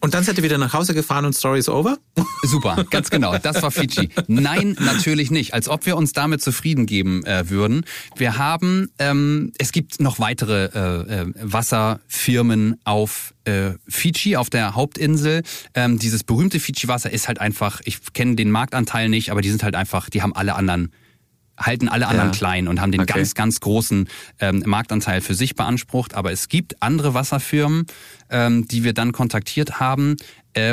Und 0.00 0.14
dann 0.14 0.24
seid 0.24 0.36
ihr 0.36 0.44
wieder 0.44 0.58
nach 0.58 0.74
Hause 0.74 0.94
gefahren 0.94 1.24
und 1.24 1.32
Story 1.32 1.58
is 1.58 1.68
over? 1.68 1.98
Super, 2.42 2.84
ganz 2.90 3.10
genau. 3.10 3.38
Das 3.38 3.62
war 3.62 3.70
Fiji. 3.70 4.10
Nein, 4.28 4.76
natürlich 4.78 5.30
nicht. 5.30 5.54
Als 5.54 5.68
ob 5.68 5.86
wir 5.86 5.96
uns 5.96 6.12
damit 6.12 6.42
zufrieden 6.42 6.86
geben 6.86 7.24
äh, 7.24 7.48
würden. 7.48 7.84
Wir 8.14 8.36
haben, 8.36 8.90
ähm, 8.98 9.52
es 9.58 9.72
gibt 9.72 10.00
noch 10.00 10.18
weitere 10.18 10.66
äh, 10.66 11.22
äh, 11.22 11.32
Wasserfirmen 11.40 12.78
auf 12.84 13.34
äh, 13.44 13.72
Fiji, 13.88 14.36
auf 14.36 14.50
der 14.50 14.74
Hauptinsel. 14.74 15.42
Ähm, 15.74 15.98
dieses 15.98 16.24
berühmte 16.24 16.60
Fiji-Wasser 16.60 17.10
ist 17.10 17.26
halt 17.28 17.40
einfach, 17.40 17.80
ich 17.84 18.12
kenne 18.12 18.36
den 18.36 18.50
Marktanteil 18.50 19.08
nicht, 19.08 19.30
aber 19.30 19.40
die 19.40 19.50
sind 19.50 19.62
halt 19.62 19.74
einfach, 19.74 20.10
die 20.10 20.22
haben 20.22 20.34
alle 20.34 20.56
anderen 20.56 20.92
halten 21.58 21.88
alle 21.88 22.06
anderen 22.06 22.30
ja. 22.30 22.36
klein 22.36 22.68
und 22.68 22.80
haben 22.80 22.92
den 22.92 23.02
okay. 23.02 23.14
ganz, 23.14 23.34
ganz 23.34 23.60
großen 23.60 24.08
ähm, 24.40 24.62
Marktanteil 24.66 25.20
für 25.20 25.34
sich 25.34 25.54
beansprucht. 25.54 26.14
Aber 26.14 26.32
es 26.32 26.48
gibt 26.48 26.82
andere 26.82 27.14
Wasserfirmen, 27.14 27.86
ähm, 28.30 28.66
die 28.68 28.84
wir 28.84 28.92
dann 28.92 29.12
kontaktiert 29.12 29.80
haben, 29.80 30.16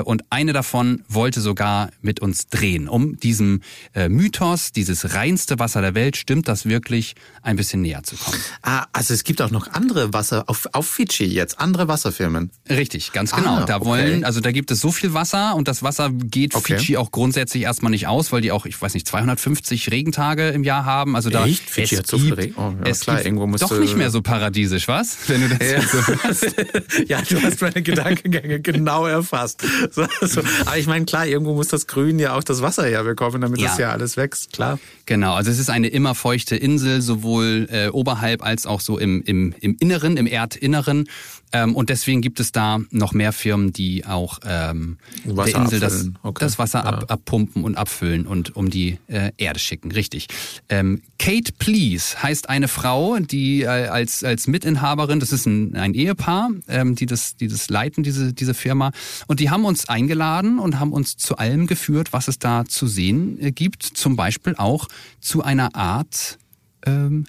und 0.02 0.24
eine 0.30 0.54
davon 0.54 1.04
wollte 1.08 1.42
sogar 1.42 1.90
mit 2.02 2.20
uns 2.20 2.48
drehen, 2.48 2.88
um 2.88 3.18
diesem 3.18 3.62
äh, 3.94 4.10
Mythos, 4.10 4.72
dieses 4.72 5.14
reinste 5.14 5.60
Wasser 5.60 5.82
der 5.82 5.94
Welt, 5.96 6.18
stimmt 6.18 6.48
das 6.48 6.66
wirklich, 6.66 7.16
ein 7.42 7.56
bisschen 7.56 7.82
näher 7.82 8.04
zu 8.04 8.16
kommen. 8.16 8.38
Ah, 8.62 8.86
also 8.94 9.14
es 9.14 9.24
gibt 9.24 9.42
auch 9.42 9.52
noch 9.52 9.68
andere 9.68 10.14
Wasser, 10.14 10.46
auf, 10.48 10.68
auf 10.72 10.88
Fidschi 10.88 11.26
jetzt, 11.26 11.60
andere 11.60 11.88
Wasserfirmen. 11.88 12.52
Richtig, 12.70 13.12
ganz 13.12 13.32
genau. 13.32 13.58
Ah, 13.58 13.66
da 13.66 13.78
okay. 13.78 13.86
wollen, 13.86 14.24
also 14.24 14.40
da 14.40 14.52
gibt 14.52 14.72
es 14.72 14.80
so 14.80 14.92
viel 14.92 15.14
Wasser 15.14 15.56
und 15.56 15.68
das 15.68 15.84
Wasser 15.84 16.10
geht 16.12 16.56
Okay. 16.56 16.78
Fidschi 16.78 16.98
auch 16.98 17.12
grundsätzlich 17.12 17.64
erstmal 17.64 17.92
nicht 17.92 18.08
aus, 18.08 18.32
weil 18.32 18.42
die 18.42 18.52
auch, 18.52 18.66
ich 18.66 18.80
weiß 18.82 18.94
nicht, 18.94 19.08
250 19.08 19.92
Regentage 19.92 20.50
im 20.50 20.64
Jahr 20.64 20.86
haben. 20.86 21.16
Also 21.16 21.30
da 21.30 21.46
Echt? 21.46 21.70
Fidschi 21.70 21.98
hat 21.98 22.08
so 22.08 22.18
viel 22.18 22.34
Regen? 22.34 22.54
Oh, 22.58 22.74
ja, 22.84 22.92
es 22.92 23.02
klar, 23.02 23.18
gibt 23.18 23.28
irgendwo 23.28 23.48
musst 23.48 23.64
doch 23.64 23.78
nicht 23.78 23.98
mehr 23.98 24.12
so 24.12 24.22
paradiesisch, 24.22 24.88
was? 24.88 25.18
Wenn 25.28 25.42
du 25.42 25.56
das 25.56 25.72
jetzt 25.72 25.92
so 25.92 25.98
ja, 27.08 27.22
du 27.22 27.42
hast 27.42 27.62
meine 27.62 27.82
Gedankengänge 27.82 28.60
genau 28.60 29.06
erfasst. 29.06 29.64
So, 29.92 30.06
so. 30.22 30.42
Aber 30.66 30.78
ich 30.78 30.88
meine, 30.88 31.06
klar, 31.06 31.26
irgendwo 31.26 31.54
muss 31.54 31.68
das 31.68 31.88
Grün 31.88 32.20
ja 32.20 32.36
auch 32.36 32.44
das 32.44 32.62
Wasser 32.62 32.86
herbekommen, 32.86 33.42
damit 33.42 33.60
Ja. 33.60 33.68
das 33.70 33.78
ja 33.78 33.92
alles 33.92 34.18
wächst, 34.18 34.54
klar. 34.54 34.80
Genau, 35.06 35.34
also 35.34 35.52
es 35.52 35.60
ist 35.60 35.70
eine 35.70 35.88
immer 35.88 36.16
feuchte 36.16 36.56
Insel, 36.56 37.02
sowohl 37.02 37.68
äh, 37.70 37.88
oberhalb 37.90 38.44
als 38.44 38.66
auch 38.66 38.80
so 38.82 38.98
im, 38.98 39.22
im, 39.24 39.54
im 39.60 39.76
Inneren, 39.80 40.18
im 40.18 40.28
Erdinneren. 40.28 41.10
Ähm, 41.52 41.76
und 41.76 41.90
deswegen 41.90 42.22
gibt 42.22 42.40
es 42.40 42.52
da 42.52 42.80
noch 42.90 43.12
mehr 43.14 43.32
Firmen, 43.34 43.74
die 43.74 44.06
auch 44.06 44.40
ähm, 44.46 44.98
Wasser 45.26 45.52
der 45.52 45.62
Insel 45.62 45.80
das. 45.80 46.10
Okay. 46.24 46.44
das 46.46 46.58
Wasser 46.58 46.86
ab, 46.86 47.06
abpumpen 47.10 47.64
und 47.64 47.76
abfüllen 47.76 48.26
und 48.26 48.56
um 48.56 48.70
die 48.70 48.98
äh, 49.08 49.32
Erde 49.38 49.60
schicken. 49.60 49.92
Richtig. 49.92 50.28
Ähm, 50.70 51.02
Kate 51.20 51.52
Please 51.60 52.22
heißt 52.24 52.50
eine 52.50 52.68
Frau, 52.68 53.20
die 53.20 53.62
äh, 53.64 53.68
als, 53.68 54.24
als 54.24 54.48
Mitinhaberin, 54.48 55.20
das 55.20 55.32
ist 55.32 55.46
ein, 55.46 55.76
ein 55.76 55.94
Ehepaar, 55.94 56.50
ähm, 56.68 56.96
die, 56.96 57.06
das, 57.06 57.36
die 57.36 57.48
das 57.48 57.70
leiten, 57.70 58.04
diese, 58.04 58.34
diese 58.34 58.54
Firma. 58.54 58.92
Und 59.28 59.40
die 59.40 59.50
haben 59.50 59.63
uns 59.66 59.90
eingeladen 59.90 60.60
und 60.60 60.80
haben 60.80 60.94
uns 60.94 61.18
zu 61.18 61.38
allem 61.38 61.68
geführt, 61.68 62.14
was 62.14 62.28
es 62.28 62.40
da 62.40 62.66
zu 62.66 62.88
sehen 62.88 63.40
äh, 63.42 63.52
gibt. 63.52 63.84
Zum 63.84 64.16
Beispiel 64.16 64.56
auch 64.58 64.88
zu 65.20 65.44
einer 65.44 65.76
Art 65.76 66.38
ähm, 66.86 67.26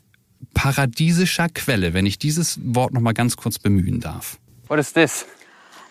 paradiesischer 0.55 1.49
Quelle, 1.49 1.95
wenn 1.95 2.07
ich 2.07 2.19
dieses 2.19 2.59
Wort 2.63 2.93
noch 2.93 3.01
mal 3.01 3.15
ganz 3.15 3.37
kurz 3.37 3.59
bemühen 3.59 4.01
darf. 4.01 4.39
What 4.69 4.79
is 4.79 4.93
this? 4.93 5.27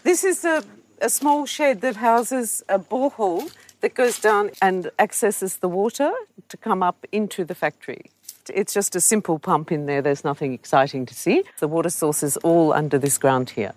This 0.03 0.23
is 0.23 0.43
a, 0.43 0.61
a 1.01 1.09
small 1.09 1.45
shed 1.45 1.81
that 1.81 2.01
houses 2.01 2.63
a 2.67 2.77
borehole 2.77 3.45
that 3.81 3.95
goes 3.95 4.19
down 4.19 4.49
and 4.61 4.91
accesses 4.97 5.59
the 5.61 5.67
water 5.67 6.11
to 6.49 6.57
come 6.57 6.85
up 6.85 7.05
into 7.11 7.45
the 7.45 7.53
factory. 7.53 8.09
It's 8.49 8.73
just 8.73 8.95
a 8.95 8.99
simple 8.99 9.39
pump 9.39 9.71
in 9.71 9.85
there. 9.85 10.01
There's 10.01 10.23
nothing 10.23 10.53
exciting 10.53 11.05
to 11.05 11.13
see. 11.13 11.43
The 11.59 11.67
water 11.67 11.89
source 11.89 12.23
is 12.23 12.37
all 12.37 12.73
under 12.73 12.99
this 12.99 13.17
ground 13.17 13.51
here. 13.51 13.73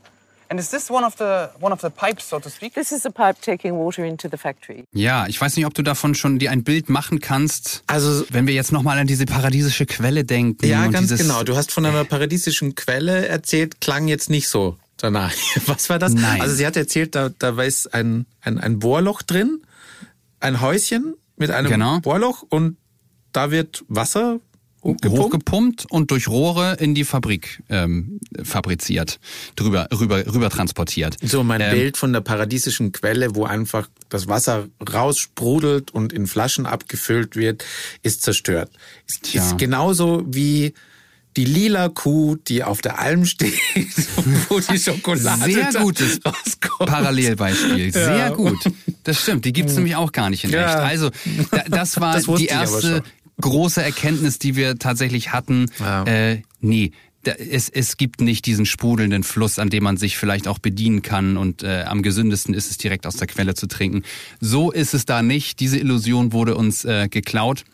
And 0.48 0.60
is 0.60 0.70
this 0.70 0.90
one 0.90 1.04
of 1.04 1.16
the 1.18 1.48
one 1.60 1.72
of 1.72 1.80
the 1.80 1.90
pipes, 1.90 2.28
so 2.28 2.38
to 2.38 2.48
speak? 2.48 2.74
This 2.74 2.92
is 2.92 3.04
a 3.04 3.10
pipe 3.10 3.40
taking 3.40 3.74
water 3.74 4.04
into 4.04 4.28
the 4.30 4.36
factory. 4.36 4.84
Ja, 4.92 5.26
ich 5.26 5.40
weiß 5.40 5.56
nicht, 5.56 5.66
ob 5.66 5.74
du 5.74 5.82
davon 5.82 6.14
schon 6.14 6.38
dir 6.38 6.50
ein 6.52 6.62
Bild 6.62 6.88
machen 6.88 7.20
kannst. 7.20 7.82
Also- 7.86 8.24
wenn 8.30 8.46
wir 8.46 8.54
jetzt 8.54 8.72
noch 8.72 8.82
mal 8.82 8.98
an 8.98 9.06
diese 9.06 9.26
paradiesische 9.26 9.86
Quelle 9.86 10.24
denken. 10.24 10.66
Ja, 10.66 10.84
und 10.84 10.92
ganz 10.92 11.14
genau. 11.16 11.42
Du 11.42 11.56
hast 11.56 11.72
von 11.72 11.84
einer 11.84 12.04
paradiesischen 12.04 12.74
Quelle 12.74 13.26
erzählt, 13.26 13.80
klang 13.80 14.06
jetzt 14.08 14.30
nicht 14.30 14.48
so 14.48 14.76
danach. 14.96 15.32
Was 15.66 15.90
war 15.90 15.98
das? 15.98 16.12
Nein. 16.14 16.40
Also 16.40 16.54
sie 16.54 16.66
hat 16.66 16.76
erzählt, 16.76 17.14
da, 17.14 17.28
da 17.28 17.56
war 17.56 17.64
ist 17.64 17.92
ein, 17.92 18.26
ein, 18.40 18.58
ein 18.58 18.78
Bohrloch 18.78 19.22
drin, 19.22 19.62
ein 20.40 20.60
Häuschen 20.60 21.14
mit 21.36 21.50
einem 21.50 21.68
Genau. 21.70 22.00
Bohrloch 22.00 22.44
und 22.48 22.76
da 23.32 23.50
wird 23.50 23.84
Wasser 23.88 24.40
gepumpt. 24.94 25.18
hochgepumpt 25.18 25.86
und 25.90 26.10
durch 26.10 26.28
Rohre 26.28 26.76
in 26.80 26.94
die 26.94 27.04
Fabrik 27.04 27.62
ähm, 27.68 28.20
fabriziert, 28.42 29.18
drüber, 29.56 29.88
rüber, 29.98 30.24
rüber 30.26 30.50
transportiert. 30.50 31.16
So 31.22 31.42
mein 31.44 31.60
Ähm, 31.60 31.70
Bild 31.72 31.96
von 31.96 32.12
der 32.12 32.20
paradiesischen 32.20 32.92
Quelle, 32.92 33.34
wo 33.34 33.44
einfach 33.44 33.88
das 34.08 34.28
Wasser 34.28 34.68
raussprudelt 34.92 35.90
und 35.92 36.12
in 36.12 36.26
Flaschen 36.26 36.66
abgefüllt 36.66 37.36
wird, 37.36 37.64
ist 38.02 38.22
zerstört. 38.22 38.70
Ist, 39.06 39.22
Tja. 39.24 39.42
ist 39.42 39.58
genauso 39.58 40.24
wie 40.26 40.74
die 41.36 41.44
lila 41.44 41.90
Kuh, 41.90 42.36
die 42.36 42.64
auf 42.64 42.80
der 42.80 42.98
Alm 42.98 43.26
steht, 43.26 43.52
wo 44.48 44.58
die 44.58 44.78
Schokolade 44.78 45.52
Sehr 45.52 45.70
gutes 45.74 46.18
rauskommt. 46.24 46.88
Parallelbeispiel. 46.88 47.92
Sehr 47.92 48.30
gut. 48.30 48.56
Das 49.04 49.20
stimmt. 49.20 49.44
Die 49.44 49.52
gibt's 49.52 49.74
nämlich 49.74 49.96
auch 49.96 50.12
gar 50.12 50.30
nicht 50.30 50.44
in 50.44 50.50
Ja. 50.50 50.64
echt. 50.66 50.76
Also 50.78 51.10
da, 51.50 51.64
das 51.68 52.00
war 52.00 52.14
Das 52.14 52.24
die 52.24 52.46
erste. 52.46 53.02
Große 53.40 53.82
Erkenntnis, 53.82 54.38
die 54.38 54.56
wir 54.56 54.78
tatsächlich 54.78 55.32
hatten. 55.32 55.66
Ja. 55.78 56.04
Äh, 56.04 56.42
nee. 56.60 56.92
Es, 57.24 57.68
es 57.68 57.96
gibt 57.96 58.20
nicht 58.20 58.46
diesen 58.46 58.66
sprudelnden 58.66 59.24
Fluss, 59.24 59.58
an 59.58 59.68
dem 59.68 59.82
man 59.82 59.96
sich 59.96 60.16
vielleicht 60.16 60.46
auch 60.46 60.60
bedienen 60.60 61.02
kann 61.02 61.36
und 61.36 61.64
äh, 61.64 61.82
am 61.82 62.02
gesündesten 62.02 62.54
ist 62.54 62.70
es 62.70 62.78
direkt 62.78 63.04
aus 63.04 63.16
der 63.16 63.26
Quelle 63.26 63.54
zu 63.54 63.66
trinken. 63.66 64.04
So 64.40 64.70
ist 64.70 64.94
es 64.94 65.06
da 65.06 65.22
nicht. 65.22 65.58
Diese 65.58 65.76
Illusion 65.76 66.32
wurde 66.32 66.54
uns 66.54 66.84
äh, 66.84 67.08
geklaut. 67.08 67.64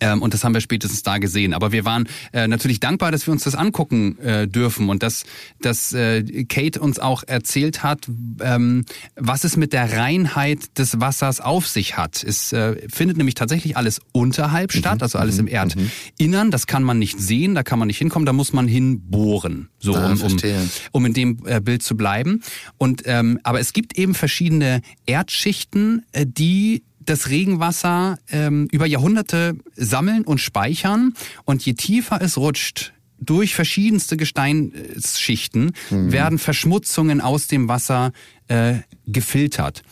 Ähm, 0.00 0.22
und 0.22 0.34
das 0.34 0.44
haben 0.44 0.54
wir 0.54 0.60
spätestens 0.60 1.02
da 1.02 1.18
gesehen. 1.18 1.54
Aber 1.54 1.72
wir 1.72 1.84
waren 1.84 2.08
äh, 2.32 2.48
natürlich 2.48 2.80
dankbar, 2.80 3.12
dass 3.12 3.26
wir 3.26 3.32
uns 3.32 3.44
das 3.44 3.54
angucken 3.54 4.18
äh, 4.18 4.46
dürfen 4.48 4.88
und 4.88 5.02
dass, 5.02 5.24
dass 5.60 5.92
äh, 5.92 6.44
Kate 6.44 6.80
uns 6.80 6.98
auch 6.98 7.22
erzählt 7.26 7.82
hat, 7.82 8.08
ähm, 8.40 8.84
was 9.16 9.44
es 9.44 9.56
mit 9.56 9.72
der 9.72 9.96
Reinheit 9.96 10.78
des 10.78 11.00
Wassers 11.00 11.40
auf 11.40 11.66
sich 11.66 11.96
hat. 11.96 12.22
Es 12.22 12.52
äh, 12.52 12.76
findet 12.88 13.16
nämlich 13.16 13.34
tatsächlich 13.34 13.76
alles 13.76 14.00
unterhalb 14.12 14.72
statt, 14.72 15.02
also 15.02 15.18
alles 15.18 15.38
im 15.38 15.46
Erdinnern. 15.46 16.50
Das 16.50 16.66
kann 16.66 16.82
man 16.82 16.98
nicht 16.98 17.18
sehen, 17.18 17.54
da 17.54 17.62
kann 17.62 17.78
man 17.78 17.88
nicht 17.88 17.98
hinkommen, 17.98 18.26
da 18.26 18.32
muss 18.32 18.52
man 18.52 18.68
hinbohren, 18.68 19.68
so 19.78 19.94
Ah, 19.94 20.12
um, 20.12 20.20
um, 20.20 20.36
um 20.92 21.06
in 21.06 21.14
dem 21.14 21.38
äh, 21.46 21.60
Bild 21.60 21.82
zu 21.82 21.96
bleiben. 21.96 22.42
Und 22.78 23.02
ähm, 23.06 23.40
aber 23.42 23.60
es 23.60 23.72
gibt 23.72 23.98
eben 23.98 24.14
verschiedene 24.14 24.82
Erdschichten, 25.06 26.04
äh, 26.12 26.26
die 26.26 26.82
das 27.06 27.28
Regenwasser 27.30 28.18
ähm, 28.30 28.68
über 28.70 28.86
Jahrhunderte 28.86 29.56
sammeln 29.74 30.24
und 30.24 30.40
speichern. 30.40 31.14
Und 31.44 31.64
je 31.64 31.74
tiefer 31.74 32.20
es 32.20 32.36
rutscht, 32.36 32.92
durch 33.18 33.54
verschiedenste 33.54 34.16
Gesteinsschichten 34.16 35.72
werden 35.90 36.38
Verschmutzungen 36.38 37.22
aus 37.22 37.46
dem 37.46 37.66
Wasser 37.68 38.12
äh, 38.48 38.74
gefiltert. 39.06 39.82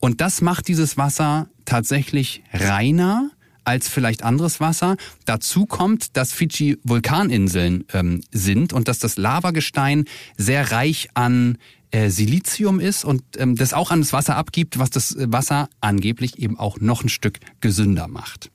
Und 0.00 0.20
das 0.20 0.42
macht 0.42 0.68
dieses 0.68 0.98
Wasser 0.98 1.48
tatsächlich 1.64 2.42
reiner 2.52 3.30
als 3.64 3.88
vielleicht 3.88 4.22
anderes 4.22 4.60
Wasser. 4.60 4.96
Dazu 5.24 5.64
kommt, 5.64 6.16
dass 6.16 6.32
Fidschi 6.32 6.76
Vulkaninseln 6.82 7.84
ähm, 7.94 8.20
sind 8.30 8.74
und 8.74 8.88
dass 8.88 8.98
das 8.98 9.16
Lavagestein 9.16 10.04
sehr 10.36 10.70
reich 10.70 11.08
an 11.14 11.56
äh, 11.94 12.10
Silizium 12.10 12.80
ist 12.80 13.04
und 13.04 13.22
ähm, 13.36 13.54
das 13.54 13.72
auch 13.72 13.90
an 13.92 14.00
das 14.00 14.12
Wasser 14.12 14.36
abgibt, 14.36 14.78
was 14.78 14.90
das 14.90 15.14
äh, 15.14 15.30
Wasser 15.30 15.68
angeblich 15.80 16.38
eben 16.38 16.58
auch 16.58 16.80
noch 16.80 17.04
ein 17.04 17.08
Stück 17.08 17.38
gesünder 17.60 18.08
macht. 18.08 18.50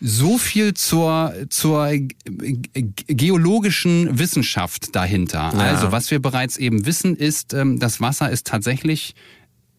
So 0.00 0.38
viel 0.38 0.74
zur, 0.74 1.32
zur 1.50 1.90
ge- 1.90 2.58
geologischen 3.06 4.18
Wissenschaft 4.18 4.96
dahinter. 4.96 5.52
Also, 5.60 5.92
was 5.92 6.10
wir 6.10 6.20
bereits 6.20 6.56
eben 6.56 6.86
wissen, 6.86 7.14
ist, 7.16 7.52
ähm, 7.54 7.78
das 7.78 8.00
Wasser 8.00 8.30
ist 8.30 8.46
tatsächlich 8.46 9.14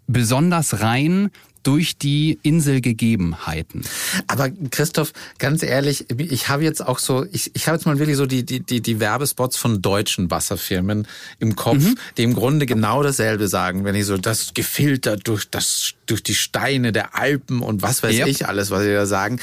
besonders 0.08 0.80
rein 0.82 1.30
durch 1.63 1.97
die 1.97 2.38
Inselgegebenheiten. 2.43 3.84
Aber 4.28 4.49
Christoph, 4.71 5.13
ganz 5.39 5.63
ehrlich, 5.63 6.06
ich 6.17 6.49
habe 6.49 6.63
jetzt 6.63 6.86
auch 6.86 6.99
so, 6.99 7.26
ich, 7.32 7.52
ich 7.56 7.67
habe 7.67 7.78
jetzt 7.78 7.86
mal 7.86 7.97
wirklich 7.99 8.17
so 8.17 8.26
die, 8.26 8.43
die, 8.45 8.60
die, 8.60 8.82
die 8.82 8.99
Werbespots 8.99 9.58
von 9.58 9.82
deutschen 9.82 10.30
Wasserfirmen 10.30 11.08
im 11.39 11.56
Kopf, 11.56 11.73
Mhm. 11.84 11.97
die 12.17 12.23
im 12.23 12.34
Grunde 12.36 12.65
genau 12.65 13.02
dasselbe 13.04 13.47
sagen, 13.47 13.84
wenn 13.84 13.95
ich 13.95 14.06
so 14.06 14.17
das 14.17 14.54
gefiltert 14.54 15.28
durch 15.28 15.49
das, 15.49 15.93
durch 16.06 16.21
die 16.21 16.36
Steine 16.36 16.91
der 16.91 17.15
Alpen 17.17 17.62
und 17.62 17.82
was 17.82 18.04
weiß 18.04 18.13
Yep. 18.15 18.28
ich 18.28 18.47
alles, 18.47 18.69
was 18.69 18.84
sie 18.84 18.93
da 18.93 19.06
sagen. 19.06 19.39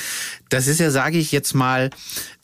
Das 0.48 0.66
ist 0.66 0.80
ja, 0.80 0.90
sage 0.90 1.18
ich 1.18 1.32
jetzt 1.32 1.54
mal, 1.54 1.90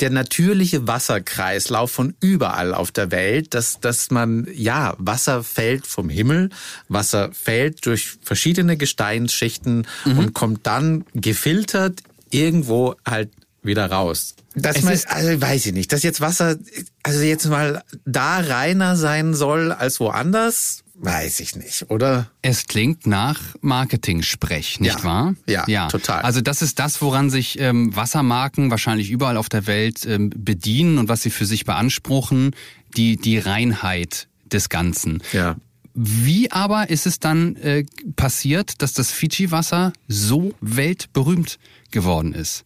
der 0.01 0.11
natürliche 0.11 0.87
Wasserkreislauf 0.87 1.91
von 1.91 2.15
überall 2.21 2.75
auf 2.75 2.91
der 2.93 3.11
Welt, 3.11 3.55
dass, 3.55 3.81
dass 3.81 4.11
man, 4.11 4.47
ja, 4.53 4.95
Wasser 4.99 5.43
fällt 5.43 5.87
vom 5.87 6.09
Himmel, 6.11 6.51
Wasser 6.89 7.31
fällt 7.33 7.87
durch 7.87 8.17
verschiedene 8.23 8.77
Gesteinsschichten 8.77 9.87
Mhm. 10.05 10.19
und 10.19 10.35
kommt 10.35 10.67
dann 10.67 11.05
gefiltert 11.15 12.01
irgendwo 12.31 12.95
halt 13.07 13.31
wieder 13.63 13.91
raus. 13.91 14.35
Das 14.55 14.77
ist- 14.79 15.09
also 15.09 15.41
weiß 15.41 15.67
ich 15.67 15.73
nicht, 15.73 15.93
dass 15.93 16.03
jetzt 16.03 16.21
Wasser, 16.21 16.57
also 17.03 17.21
jetzt 17.21 17.47
mal 17.47 17.83
da 18.05 18.39
reiner 18.39 18.97
sein 18.97 19.35
soll 19.35 19.73
als 19.73 19.99
woanders, 20.01 20.83
weiß 20.99 21.41
ich 21.41 21.57
nicht, 21.57 21.91
oder? 21.91 22.31
Es 22.43 22.67
klingt 22.67 23.07
nach 23.07 23.41
Marketing-Sprech, 23.61 24.81
nicht 24.81 24.99
Ja. 24.99 25.05
wahr? 25.05 25.35
Ja, 25.47 25.89
total. 25.89 26.23
Also 26.23 26.41
das 26.41 26.63
ist 26.63 26.79
das, 26.79 27.01
woran 27.03 27.31
sich 27.31 27.59
ähm, 27.61 27.95
Wassermarken 27.95 28.71
wahrscheinlich 28.71 29.11
überall 29.11 29.37
auf 29.37 29.49
der 29.49 29.67
Welt 29.67 30.05
ähm, 30.07 30.31
bedienen 30.35 30.99
und 30.99 31.09
was 31.09 31.23
sie 31.23 31.31
für 31.31 31.47
sich 31.47 31.65
beanspruchen, 31.65 32.55
die, 32.97 33.17
die 33.17 33.39
Reinheit 33.39 34.29
des 34.45 34.69
Ganzen. 34.69 35.23
Ja. 35.33 35.57
Wie 35.95 36.51
aber 36.53 36.91
ist 36.91 37.07
es 37.07 37.21
dann 37.21 37.57
äh, 37.57 37.85
passiert, 38.17 38.83
dass 38.83 38.93
das 38.93 39.11
Fidschi-Wasser 39.11 39.93
so 40.09 40.55
weltberühmt 40.61 41.59
geworden 41.91 42.33
ist? 42.33 42.65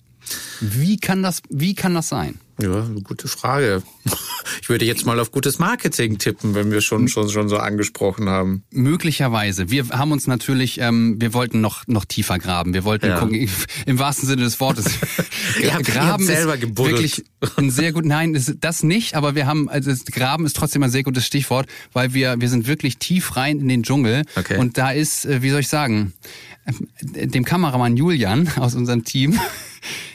Wie 0.61 0.97
kann 0.99 1.23
das, 1.23 1.43
wie 1.49 1.75
kann 1.75 1.95
das 1.95 2.09
sein? 2.09 2.38
Ja, 2.62 2.85
eine 2.85 3.01
gute 3.03 3.29
Frage. 3.29 3.83
Ich 4.62 4.68
würde 4.68 4.85
jetzt 4.85 5.07
mal 5.07 5.18
auf 5.20 5.31
gutes 5.33 5.59
Marketing 5.59 6.18
tippen, 6.18 6.55
wenn 6.55 6.70
wir 6.70 6.81
schon 6.81 7.09
schon 7.09 7.29
schon 7.29 7.49
so 7.49 7.57
angesprochen 7.59 8.29
haben. 8.29 8.64
Möglicherweise. 8.70 9.70
Wir 9.70 9.88
haben 9.90 10.12
uns 10.12 10.27
natürlich, 10.27 10.81
ähm, 10.81 11.16
wir 11.20 11.33
wollten 11.35 11.61
noch 11.61 11.87
noch 11.87 12.05
tiefer 12.05 12.38
graben. 12.38 12.75
Wir 12.75 12.85
wollten 12.85 13.07
Ja. 13.07 13.18
gucken, 13.18 13.49
im 13.87 13.99
wahrsten 13.99 14.29
Sinne 14.29 14.42
des 14.42 14.61
Wortes. 14.61 14.87
Ihr 15.62 15.75
habt 15.75 15.87
selber 16.23 16.55
ist 16.55 16.61
gebuddelt. 16.61 16.99
wirklich 16.99 17.25
ein 17.57 17.70
sehr 17.70 17.92
gut. 17.92 18.05
Nein, 18.05 18.35
das, 18.35 18.53
das 18.61 18.83
nicht. 18.83 19.14
Aber 19.14 19.35
wir 19.35 19.46
haben 19.46 19.68
also 19.68 19.92
Graben 20.11 20.46
ist 20.46 20.57
trotzdem 20.57 20.83
ein 20.83 20.90
sehr 20.90 21.03
gutes 21.03 21.27
Stichwort, 21.27 21.66
weil 21.92 22.14
wir 22.14 22.40
wir 22.40 22.49
sind 22.49 22.66
wirklich 22.66 22.99
tief 22.99 23.37
rein 23.37 23.61
in 23.61 23.68
den 23.68 23.83
Dschungel. 23.83 24.25
Okay. 24.37 24.57
Und 24.59 24.79
da 24.79 24.90
ist, 24.90 25.25
äh, 25.27 25.42
wie 25.42 25.51
soll 25.51 25.61
ich 25.61 25.68
sagen, 25.68 26.12
äh, 27.14 27.27
dem 27.27 27.44
Kameramann 27.44 27.96
Julian 27.96 28.49
aus 28.57 28.75
unserem 28.75 29.05
Team 29.05 29.38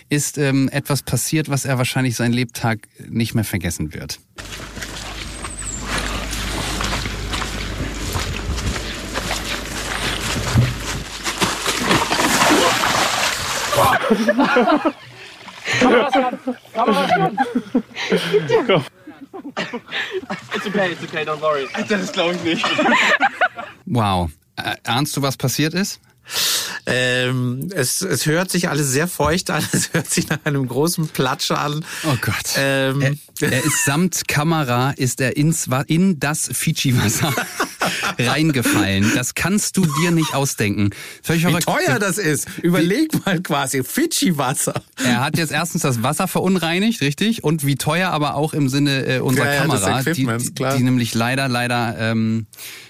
ist 0.10 0.38
ähm, 0.38 0.70
etwas 0.70 1.04
passiert, 1.04 1.50
was 1.50 1.66
er 1.66 1.78
wahrscheinlich 1.78 2.16
seinen 2.16 2.34
Lebtag 2.34 2.88
nicht 3.08 3.34
mehr 3.36 3.44
vergessen 3.44 3.94
wird. 3.94 4.20
It's 20.56 20.66
okay, 20.68 20.92
it's 20.92 21.04
okay, 21.04 21.24
don't 21.26 21.42
worry. 21.42 21.68
Das 21.90 22.12
glaube 22.12 22.36
ich 22.36 22.44
nicht. 22.44 22.66
Wow. 23.86 24.32
Äh, 24.56 24.76
Ahnst 24.86 25.18
du, 25.18 25.22
was 25.22 25.38
passiert 25.38 25.74
ist? 25.74 26.00
Ähm, 26.88 27.70
es, 27.74 28.02
es 28.02 28.26
hört 28.26 28.52
sich 28.52 28.70
alles 28.70 28.88
sehr 28.90 29.08
feucht 29.08 29.50
an. 29.50 29.64
Es 29.72 29.94
hört 29.94 30.10
sich 30.10 30.30
nach 30.30 30.40
einem 30.44 30.68
großen 30.68 31.08
Platsch 31.08 31.52
an. 31.52 31.84
Oh 32.06 32.16
Gott. 32.22 32.56
Ähm, 32.58 33.02
Er, 33.42 33.52
er 33.52 33.64
ist 33.66 33.86
samt 33.86 34.28
Kamera 34.28 34.92
ist 34.92 35.20
er 35.22 35.36
ins 35.36 35.68
in 35.88 36.20
das 36.20 36.50
Fidschi-Wasser 36.52 37.34
reingefallen. 38.20 39.12
Das 39.16 39.36
kannst 39.36 39.78
du 39.78 39.86
dir 40.02 40.12
nicht 40.12 40.34
ausdenken. 40.34 40.90
Wie 41.24 41.40
verrückt. 41.40 41.66
teuer 41.66 42.00
das 42.00 42.18
ist. 42.18 42.48
Überleg 42.62 43.26
mal 43.26 43.42
quasi. 43.42 43.84
Fidschi-Wasser. 43.84 44.82
Er 45.04 45.22
hat 45.22 45.38
jetzt 45.38 45.52
erstens 45.52 45.82
das 45.82 46.04
Wasser 46.04 46.28
verunreinigt, 46.28 47.02
richtig? 47.02 47.44
Und 47.44 47.66
wie 47.66 47.76
teuer 47.76 48.12
aber 48.12 48.36
auch 48.36 48.54
im 48.54 48.70
Sinne 48.70 49.06
äh, 49.06 49.20
unserer 49.20 49.54
Ja, 49.54 49.62
Kamera, 49.62 50.02
die, 50.04 50.26
die, 50.26 50.66
die 50.78 50.84
nämlich 50.84 51.14
leider, 51.14 51.48
leider 51.48 51.96
ähm, 52.00 52.48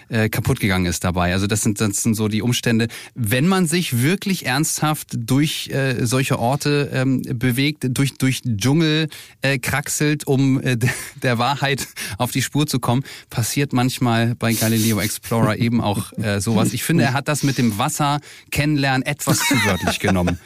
äh, 0.09 0.29
kaputt 0.29 0.59
gegangen 0.59 0.85
ist 0.85 1.03
dabei. 1.03 1.33
Also 1.33 1.47
das 1.47 1.61
sind, 1.61 1.81
das 1.81 1.97
sind 1.97 2.15
so 2.15 2.27
die 2.27 2.41
Umstände. 2.41 2.87
Wenn 3.15 3.47
man 3.47 3.67
sich 3.67 4.01
wirklich 4.01 4.45
ernsthaft 4.45 5.09
durch 5.15 5.69
äh, 5.69 6.05
solche 6.05 6.39
Orte 6.39 6.89
ähm, 6.93 7.21
bewegt, 7.23 7.85
durch, 7.89 8.13
durch 8.17 8.41
Dschungel 8.43 9.09
äh, 9.41 9.57
kraxelt, 9.57 10.27
um 10.27 10.61
äh, 10.61 10.77
der 11.23 11.37
Wahrheit 11.37 11.87
auf 12.17 12.31
die 12.31 12.41
Spur 12.41 12.67
zu 12.67 12.79
kommen, 12.79 13.03
passiert 13.29 13.73
manchmal 13.73 14.35
bei 14.35 14.53
Galileo 14.53 14.84
Explorer 15.05 15.57
eben 15.57 15.81
auch 15.81 16.13
äh, 16.13 16.39
sowas. 16.39 16.73
Ich 16.73 16.83
finde, 16.83 17.03
er 17.03 17.13
hat 17.13 17.27
das 17.27 17.43
mit 17.43 17.57
dem 17.57 17.77
Wasser 17.77 18.19
kennenlernen 18.51 19.05
etwas 19.05 19.39
zu 19.39 19.55
wörtlich 19.65 19.99
genommen, 19.99 20.39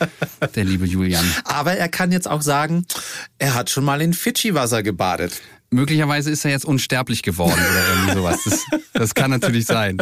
der 0.56 0.64
liebe 0.64 0.86
Julian. 0.86 1.26
Aber 1.44 1.74
er 1.74 1.90
kann 1.90 2.12
jetzt 2.12 2.30
auch 2.30 2.42
sagen, 2.42 2.86
er 3.38 3.54
hat 3.54 3.70
schon 3.70 3.84
mal 3.86 4.02
in 4.02 4.14
Fidschi-Wasser 4.14 4.84
gebadet. 4.84 5.42
Möglicherweise 5.72 6.32
ist 6.32 6.44
er 6.46 6.52
jetzt 6.52 6.66
unsterblich 6.66 7.22
geworden 7.22 7.54
oder 7.54 7.88
irgendwie 7.90 8.14
sowas. 8.16 8.40
Das, 8.44 8.66
das 8.94 9.14
kann 9.16 9.30
natürlich 9.30 9.66
sein. 9.68 9.98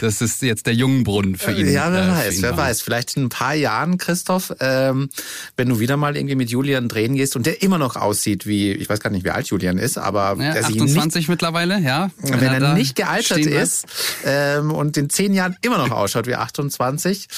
Das 0.00 0.20
ist 0.20 0.42
jetzt 0.42 0.66
der 0.66 0.74
Jungenbrunnen 0.74 1.36
für 1.36 1.52
ihn. 1.52 1.70
Ja, 1.72 1.92
wer 1.92 2.02
äh, 2.04 2.08
weiß, 2.10 2.42
wer 2.42 2.50
war. 2.50 2.58
weiß. 2.58 2.80
Vielleicht 2.82 3.16
in 3.16 3.24
ein 3.24 3.28
paar 3.28 3.54
Jahren, 3.54 3.96
Christoph, 3.98 4.52
ähm, 4.58 5.08
wenn 5.56 5.68
du 5.68 5.78
wieder 5.78 5.96
mal 5.96 6.16
irgendwie 6.16 6.34
mit 6.34 6.50
Julian 6.50 6.88
drehen 6.88 7.14
gehst 7.14 7.36
und 7.36 7.46
der 7.46 7.62
immer 7.62 7.78
noch 7.78 7.94
aussieht 7.94 8.44
wie, 8.46 8.72
ich 8.72 8.88
weiß 8.88 8.98
gar 8.98 9.10
nicht, 9.10 9.24
wie 9.24 9.30
alt 9.30 9.46
Julian 9.46 9.78
ist, 9.78 9.98
aber 9.98 10.36
Ja, 10.42 10.52
der 10.54 10.64
sich 10.64 10.74
nicht 10.74 10.82
28 10.96 11.28
mittlerweile, 11.28 11.78
ja. 11.78 12.10
wenn 12.20 12.40
er 12.42 12.58
da 12.60 12.74
nicht 12.74 12.96
gealtert 12.96 13.38
ist 13.46 13.86
ähm, 14.24 14.72
und 14.72 14.96
in 14.96 15.08
zehn 15.10 15.32
Jahren 15.32 15.56
immer 15.62 15.78
noch 15.78 15.90
ausschaut 15.92 16.26
wie 16.26 16.34
28, 16.34 17.28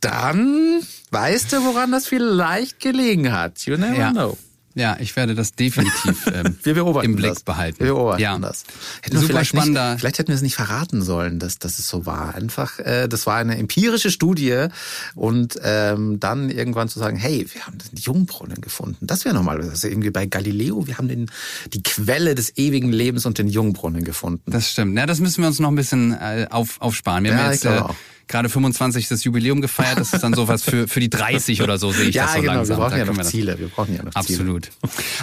dann 0.00 0.80
weißt 1.10 1.52
du, 1.52 1.64
woran 1.64 1.90
das 1.92 2.06
vielleicht 2.06 2.80
gelegen 2.80 3.32
hat. 3.32 3.60
You 3.66 3.76
never 3.76 3.96
Ja. 3.98 4.10
know. 4.10 4.36
Ja, 4.76 4.98
ich 5.00 5.16
werde 5.16 5.34
das 5.34 5.54
definitiv 5.54 6.26
ähm, 6.34 6.58
Wir 6.62 6.74
beobachten 6.74 7.06
im 7.06 7.16
Blick 7.16 7.30
das. 7.32 7.42
behalten. 7.42 7.80
Wir 7.82 7.94
beobachten 7.94 8.20
ja. 8.22 8.38
das. 8.38 8.64
Hätten 9.00 9.16
Super 9.16 9.28
vielleicht 9.28 9.48
spannender. 9.48 9.92
Nicht, 9.92 10.00
vielleicht 10.00 10.18
hätten 10.18 10.28
wir 10.28 10.34
es 10.34 10.42
nicht 10.42 10.54
verraten 10.54 11.00
sollen, 11.02 11.38
dass, 11.38 11.58
dass 11.58 11.78
es 11.78 11.88
so 11.88 12.04
war. 12.04 12.34
Einfach, 12.34 12.78
äh, 12.80 13.08
das 13.08 13.26
war 13.26 13.36
eine 13.36 13.56
empirische 13.56 14.10
Studie 14.10 14.66
und 15.14 15.58
ähm, 15.64 16.20
dann 16.20 16.50
irgendwann 16.50 16.90
zu 16.90 16.98
sagen, 16.98 17.16
hey, 17.16 17.46
wir 17.50 17.66
haben 17.66 17.78
den 17.78 17.98
Jungbrunnen 17.98 18.60
gefunden. 18.60 19.06
Das 19.06 19.24
wäre 19.24 19.34
nochmal, 19.34 19.62
also 19.62 19.88
irgendwie 19.88 20.10
bei 20.10 20.26
Galileo, 20.26 20.86
wir 20.86 20.98
haben 20.98 21.08
den, 21.08 21.30
die 21.72 21.82
Quelle 21.82 22.34
des 22.34 22.56
ewigen 22.58 22.92
Lebens 22.92 23.24
und 23.24 23.38
den 23.38 23.48
Jungbrunnen 23.48 24.04
gefunden. 24.04 24.50
Das 24.50 24.70
stimmt. 24.70 24.96
Ja, 24.98 25.06
das 25.06 25.20
müssen 25.20 25.40
wir 25.40 25.48
uns 25.48 25.58
noch 25.58 25.70
ein 25.70 25.74
bisschen 25.76 26.12
äh, 26.12 26.48
auf, 26.50 26.80
aufsparen. 26.82 27.24
Wir 27.24 27.30
Ja, 27.32 27.38
haben 27.38 27.44
ja 27.46 27.50
ich 27.52 27.54
jetzt 27.54 27.62
glaube 27.62 27.78
äh, 27.78 27.80
auch. 27.82 27.94
Gerade 28.28 28.48
25. 28.48 29.08
das 29.08 29.24
Jubiläum 29.24 29.60
gefeiert. 29.60 29.98
Das 29.98 30.12
ist 30.12 30.22
dann 30.22 30.34
sowas 30.34 30.62
für, 30.62 30.88
für 30.88 31.00
die 31.00 31.10
30 31.10 31.62
oder 31.62 31.78
so, 31.78 31.92
sehe 31.92 32.06
ich 32.08 32.14
ja, 32.16 32.24
das 32.24 32.34
so 32.34 32.40
genau, 32.40 32.52
langsam. 32.54 32.76
wir 32.76 32.80
brauchen 32.82 32.90
Da 32.92 32.98
ja 32.98 33.04
noch 33.04 33.14
wir 33.14 33.18
das- 33.22 33.30
Ziele. 33.30 33.58
Wir 33.58 33.68
brauchen 33.68 33.94
ja 33.96 34.02
noch 34.02 34.12
Ziele. 34.24 34.38
Absolut. 34.40 34.70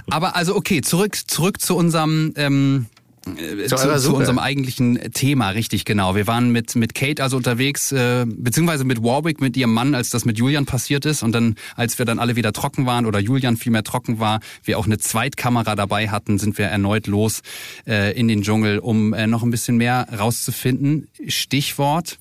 Aber 0.10 0.36
also 0.36 0.56
okay, 0.56 0.82
zurück 0.82 1.18
zurück 1.28 1.62
zu 1.62 1.76
unserem 1.76 2.34
ähm, 2.36 2.86
äh, 3.38 3.68
Zu 3.68 3.78
zu, 3.78 3.98
zu 4.00 4.16
unserem 4.16 4.38
eigentlichen 4.38 5.00
Thema, 5.14 5.50
richtig 5.52 5.86
genau. 5.86 6.14
Wir 6.14 6.28
waren 6.28 6.52
mit 6.52 6.76
mit 6.76 6.94
Kate 6.94 7.24
also 7.24 7.38
unterwegs, 7.38 7.94
äh, 7.94 8.26
beziehungsweise 8.28 8.84
mit 8.84 9.02
Warwick, 9.02 9.40
mit 9.40 9.56
ihrem 9.56 9.74
Mann, 9.74 9.96
als 9.96 10.10
das 10.10 10.26
mit 10.26 10.38
Julian 10.38 10.66
passiert 10.66 11.06
ist. 11.06 11.24
Und 11.24 11.32
dann, 11.32 11.56
als 11.78 11.98
wir 12.00 12.06
dann 12.06 12.20
alle 12.20 12.36
wieder 12.36 12.52
trocken 12.52 12.86
waren 12.86 13.06
oder 13.06 13.20
Julian 13.20 13.56
vielmehr 13.56 13.84
trocken 13.86 14.20
war, 14.20 14.42
wir 14.66 14.78
auch 14.78 14.86
eine 14.88 14.98
Zweitkamera 14.98 15.76
dabei 15.76 16.10
hatten, 16.10 16.38
sind 16.38 16.58
wir 16.58 16.66
erneut 16.66 17.08
los 17.08 17.44
äh, 17.88 18.12
in 18.18 18.28
den 18.28 18.42
Dschungel, 18.42 18.80
um 18.80 19.14
äh, 19.14 19.26
noch 19.26 19.44
ein 19.44 19.52
bisschen 19.52 19.78
mehr 19.78 20.06
rauszufinden. 20.20 21.08
Stichwort 21.26 22.18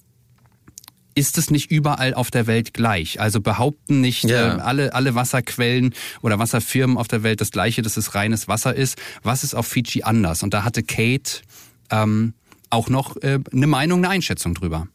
ist 1.14 1.38
es 1.38 1.50
nicht 1.50 1.70
überall 1.70 2.14
auf 2.14 2.30
der 2.30 2.46
Welt 2.46 2.74
gleich? 2.74 3.20
Also 3.20 3.40
behaupten 3.40 4.00
nicht 4.00 4.24
Ja. 4.24 4.56
äh, 4.56 4.60
alle, 4.60 4.94
alle 4.94 5.14
Wasserquellen 5.14 5.94
oder 6.22 6.38
Wasserfirmen 6.38 6.96
auf 6.96 7.08
der 7.08 7.22
Welt 7.22 7.40
das 7.40 7.50
gleiche, 7.50 7.82
dass 7.82 7.96
es 7.96 8.14
reines 8.14 8.48
Wasser 8.48 8.74
ist. 8.74 9.00
Was 9.22 9.44
ist 9.44 9.54
auf 9.54 9.66
Fiji 9.66 10.02
anders? 10.02 10.42
Und 10.42 10.54
da 10.54 10.64
hatte 10.64 10.82
Kate 10.82 11.42
ähm, 11.90 12.34
auch 12.70 12.88
noch 12.88 13.16
äh, 13.18 13.38
eine 13.52 13.66
Meinung, 13.66 13.98
eine 14.00 14.08
Einschätzung 14.10 14.54
drüber. 14.54 14.88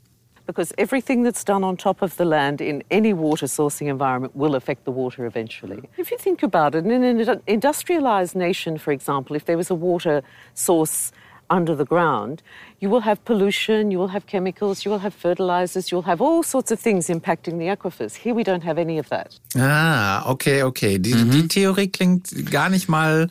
Because 0.47 0.73
everything 0.77 1.25
that's 1.25 1.43
done 1.43 1.65
on 1.65 1.77
top 1.77 2.01
of 2.01 2.13
the 2.17 2.23
land 2.23 2.61
in 2.61 2.81
any 2.89 3.13
water 3.13 3.47
sourcing 3.47 3.89
environment 3.89 4.31
will 4.33 4.55
affect 4.55 4.85
the 4.85 4.93
water 4.93 5.25
eventually. 5.25 5.81
If 5.97 6.09
you 6.09 6.17
think 6.17 6.41
about 6.41 6.69
it, 6.77 6.85
in 6.85 7.03
an 7.03 7.41
industrialized 7.45 8.33
nation, 8.33 8.79
for 8.79 8.93
example, 8.93 9.35
if 9.35 9.43
there 9.43 9.57
was 9.57 9.69
a 9.69 9.75
water 9.75 10.23
source 10.53 11.11
under 11.49 11.75
the 11.75 11.85
ground, 11.85 12.41
you 12.79 12.89
will 12.89 13.01
have 13.01 13.23
pollution, 13.25 13.91
you 13.91 13.99
will 13.99 14.11
have 14.11 14.25
chemicals, 14.27 14.85
you 14.85 14.91
will 14.91 15.01
have 15.01 15.13
fertilizers, 15.13 15.91
you'll 15.91 16.05
have 16.05 16.21
all 16.21 16.43
sorts 16.43 16.71
of 16.71 16.79
things 16.79 17.09
impacting 17.09 17.57
the 17.57 17.67
aquifers. 17.67 18.15
Here 18.15 18.33
we 18.33 18.43
don't 18.43 18.63
have 18.63 18.77
any 18.77 18.99
of 18.99 19.09
that. 19.09 19.39
Ah, 19.55 20.29
okay, 20.29 20.63
okay. 20.63 20.97
Die, 20.97 21.13
die 21.13 21.47
Theorie 21.47 21.87
klingt 21.87 22.51
gar 22.51 22.69
nicht 22.69 22.89
mal 22.89 23.29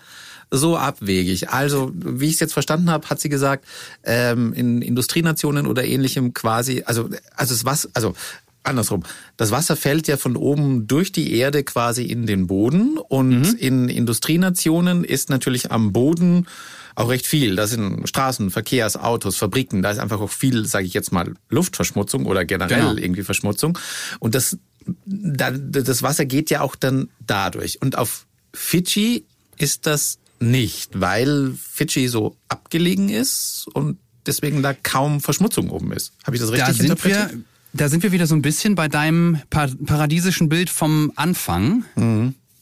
so 0.50 0.76
abwegig. 0.76 1.50
Also, 1.50 1.90
wie 1.94 2.26
ich 2.26 2.34
es 2.34 2.40
jetzt 2.40 2.52
verstanden 2.52 2.90
habe, 2.90 3.08
hat 3.08 3.20
sie 3.20 3.28
gesagt, 3.28 3.64
ähm, 4.04 4.52
in 4.52 4.82
Industrienationen 4.82 5.66
oder 5.66 5.84
ähnlichem 5.84 6.34
quasi, 6.34 6.82
also, 6.86 7.08
also 7.34 7.54
es 7.54 7.64
was, 7.64 7.88
also 7.94 8.14
andersrum. 8.62 9.02
Das 9.36 9.50
Wasser 9.50 9.76
fällt 9.76 10.08
ja 10.08 10.16
von 10.16 10.36
oben 10.36 10.86
durch 10.86 11.12
die 11.12 11.34
Erde 11.36 11.62
quasi 11.62 12.04
in 12.04 12.26
den 12.26 12.46
Boden 12.46 12.98
und 12.98 13.54
in 13.54 13.88
Industrienationen 13.88 15.04
ist 15.04 15.30
natürlich 15.30 15.70
am 15.70 15.92
Boden 15.92 16.46
auch 16.96 17.08
recht 17.08 17.26
viel. 17.26 17.54
Das 17.56 17.70
sind 17.70 18.08
Straßen, 18.08 18.50
Verkehrs, 18.50 18.96
Autos, 18.96 19.36
Fabriken. 19.36 19.82
Da 19.82 19.90
ist 19.92 19.98
einfach 19.98 20.20
auch 20.20 20.30
viel, 20.30 20.66
sage 20.66 20.86
ich 20.86 20.94
jetzt 20.94 21.12
mal, 21.12 21.34
Luftverschmutzung 21.48 22.26
oder 22.26 22.44
generell 22.44 22.80
Genau. 22.80 22.96
irgendwie 22.96 23.22
Verschmutzung. 23.22 23.78
Und 24.18 24.34
das, 24.34 24.58
da, 25.04 25.50
das 25.52 26.02
Wasser 26.02 26.24
geht 26.26 26.50
ja 26.50 26.62
auch 26.62 26.74
dann 26.74 27.08
dadurch. 27.24 27.80
Und 27.82 27.96
auf 27.98 28.26
Fidschi 28.54 29.24
ist 29.58 29.86
das 29.86 30.18
nicht, 30.40 31.00
weil 31.00 31.54
Fidschi 31.72 32.08
so 32.08 32.36
abgelegen 32.48 33.08
ist 33.08 33.66
und 33.72 33.98
deswegen 34.26 34.62
da 34.62 34.74
kaum 34.74 35.20
Verschmutzung 35.20 35.70
oben 35.70 35.92
ist. 35.92 36.12
Habe 36.24 36.36
ich 36.36 36.42
das 36.42 36.50
richtig 36.50 36.66
Da 36.66 36.72
sind 36.74 36.84
interpretiert? 36.90 37.32
wir, 37.32 37.40
da 37.74 37.88
sind 37.88 38.02
wir 38.02 38.12
wieder 38.12 38.26
so 38.26 38.34
ein 38.34 38.42
bisschen 38.42 38.74
bei 38.74 38.88
deinem 38.88 39.40
pa 39.50 39.68
paradiesischen 39.84 40.48
Bild 40.48 40.70
vom 40.70 41.12
Anfang. 41.16 41.84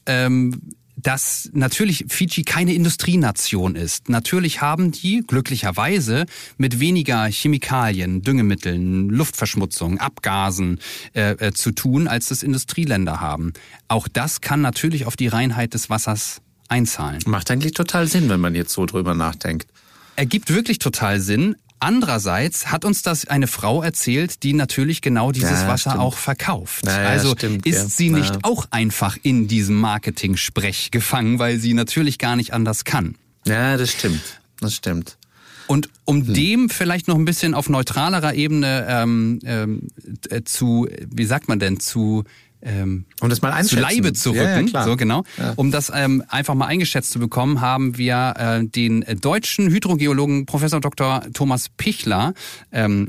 Ähm, 0.07 0.61
dass 1.05 1.51
natürlich 1.53 2.07
Fiji 2.09 2.43
keine 2.43 2.75
Industrienation 2.75 3.77
ist. 3.77 4.09
Natürlich 4.09 4.61
haben 4.61 4.91
die 4.91 5.23
glücklicherweise 5.25 6.25
mit 6.57 6.81
weniger 6.81 7.27
Chemikalien, 7.27 8.23
Düngemitteln, 8.23 9.11
Luftverschmutzung, 9.11 9.99
Abgasen 9.99 10.81
äh, 11.15 11.33
äh, 11.33 11.53
zu 11.53 11.73
tun, 11.73 12.09
als 12.09 12.29
das 12.29 12.43
Industrieländer 12.43 13.21
haben. 13.21 13.53
Auch 13.87 14.09
das 14.09 14.41
kann 14.41 14.63
natürlich 14.63 15.05
auf 15.05 15.15
die 15.15 15.29
Reinheit 15.29 15.75
des 15.75 15.91
Wassers 15.91 16.41
einzahlen. 16.69 17.21
Macht 17.27 17.51
eigentlich 17.51 17.75
total 17.75 18.07
Sinn, 18.07 18.29
wenn 18.31 18.41
man 18.41 18.55
jetzt 18.55 18.73
so 18.73 18.87
drüber 18.87 19.15
nachdenkt. 19.15 19.69
Ergibt 20.17 20.51
wirklich 20.51 20.79
total 20.79 21.21
Sinn. 21.21 21.57
Andererseits 21.85 22.73
hat 22.73 22.87
uns 22.87 23.03
das 23.03 23.27
eine 23.29 23.47
Frau 23.47 23.83
erzählt, 23.83 24.43
die 24.43 24.55
natürlich 24.55 25.03
genau 25.03 25.33
dieses 25.33 25.51
Ja, 25.61 25.69
Wasser 25.69 25.91
stimmt. 25.91 26.03
auch 26.03 26.17
verkauft. 26.17 26.87
Ja, 26.87 26.97
also 26.97 27.33
stimmt, 27.33 27.67
ist 27.67 27.77
ja. 27.77 27.85
sie 27.89 28.09
nicht 28.09 28.39
auch 28.43 28.65
einfach 28.71 29.19
in 29.23 29.49
diesem 29.49 29.77
Marketing-Sprech 29.77 30.91
gefangen, 30.93 31.39
weil 31.39 31.59
sie 31.59 31.75
natürlich 31.75 32.17
gar 32.19 32.37
nicht 32.37 32.55
anders 32.55 32.85
kann. 32.85 33.17
Ja, 33.45 33.77
das 33.77 33.91
stimmt. 33.93 34.23
Das 34.61 34.75
stimmt. 34.75 35.19
Und 35.67 35.91
um 36.07 36.27
Hm. 36.27 36.33
dem 36.33 36.71
vielleicht 36.71 37.07
noch 37.07 37.17
ein 37.17 37.27
bisschen 37.27 37.53
auf 37.53 37.69
neutralerer 37.69 38.33
Ebene 38.33 38.87
ähm, 38.89 39.41
ähm, 39.45 39.89
äh, 40.31 40.43
zu, 40.43 40.89
wie 41.11 41.25
sagt 41.27 41.49
man 41.49 41.59
denn, 41.59 41.81
zu 41.81 42.25
ähm, 42.65 43.05
Um 43.21 43.29
das 43.29 43.43
mal 43.43 43.63
zu. 43.65 43.79
Leibe 43.79 44.13
zu 44.15 44.35
Ja, 44.35 44.43
ja, 44.43 44.57
rücken, 44.57 44.69
klar. 44.69 44.85
so 44.85 44.97
genau. 44.97 45.23
Ja. 45.37 45.53
Um 45.57 45.71
das 45.71 45.93
ähm, 45.95 46.25
einfach 46.29 46.55
mal 46.55 46.67
eingeschätzt 46.67 47.11
zu 47.13 47.19
bekommen, 47.19 47.61
haben 47.61 47.99
wir 47.99 48.35
äh, 48.37 48.65
den 48.67 49.05
deutschen 49.21 49.69
Hydrogeologen 49.71 50.47
Professor 50.47 50.81
Dr. 50.81 51.23
Thomas 51.35 51.69
Pichler 51.69 52.35
ähm, 52.73 53.09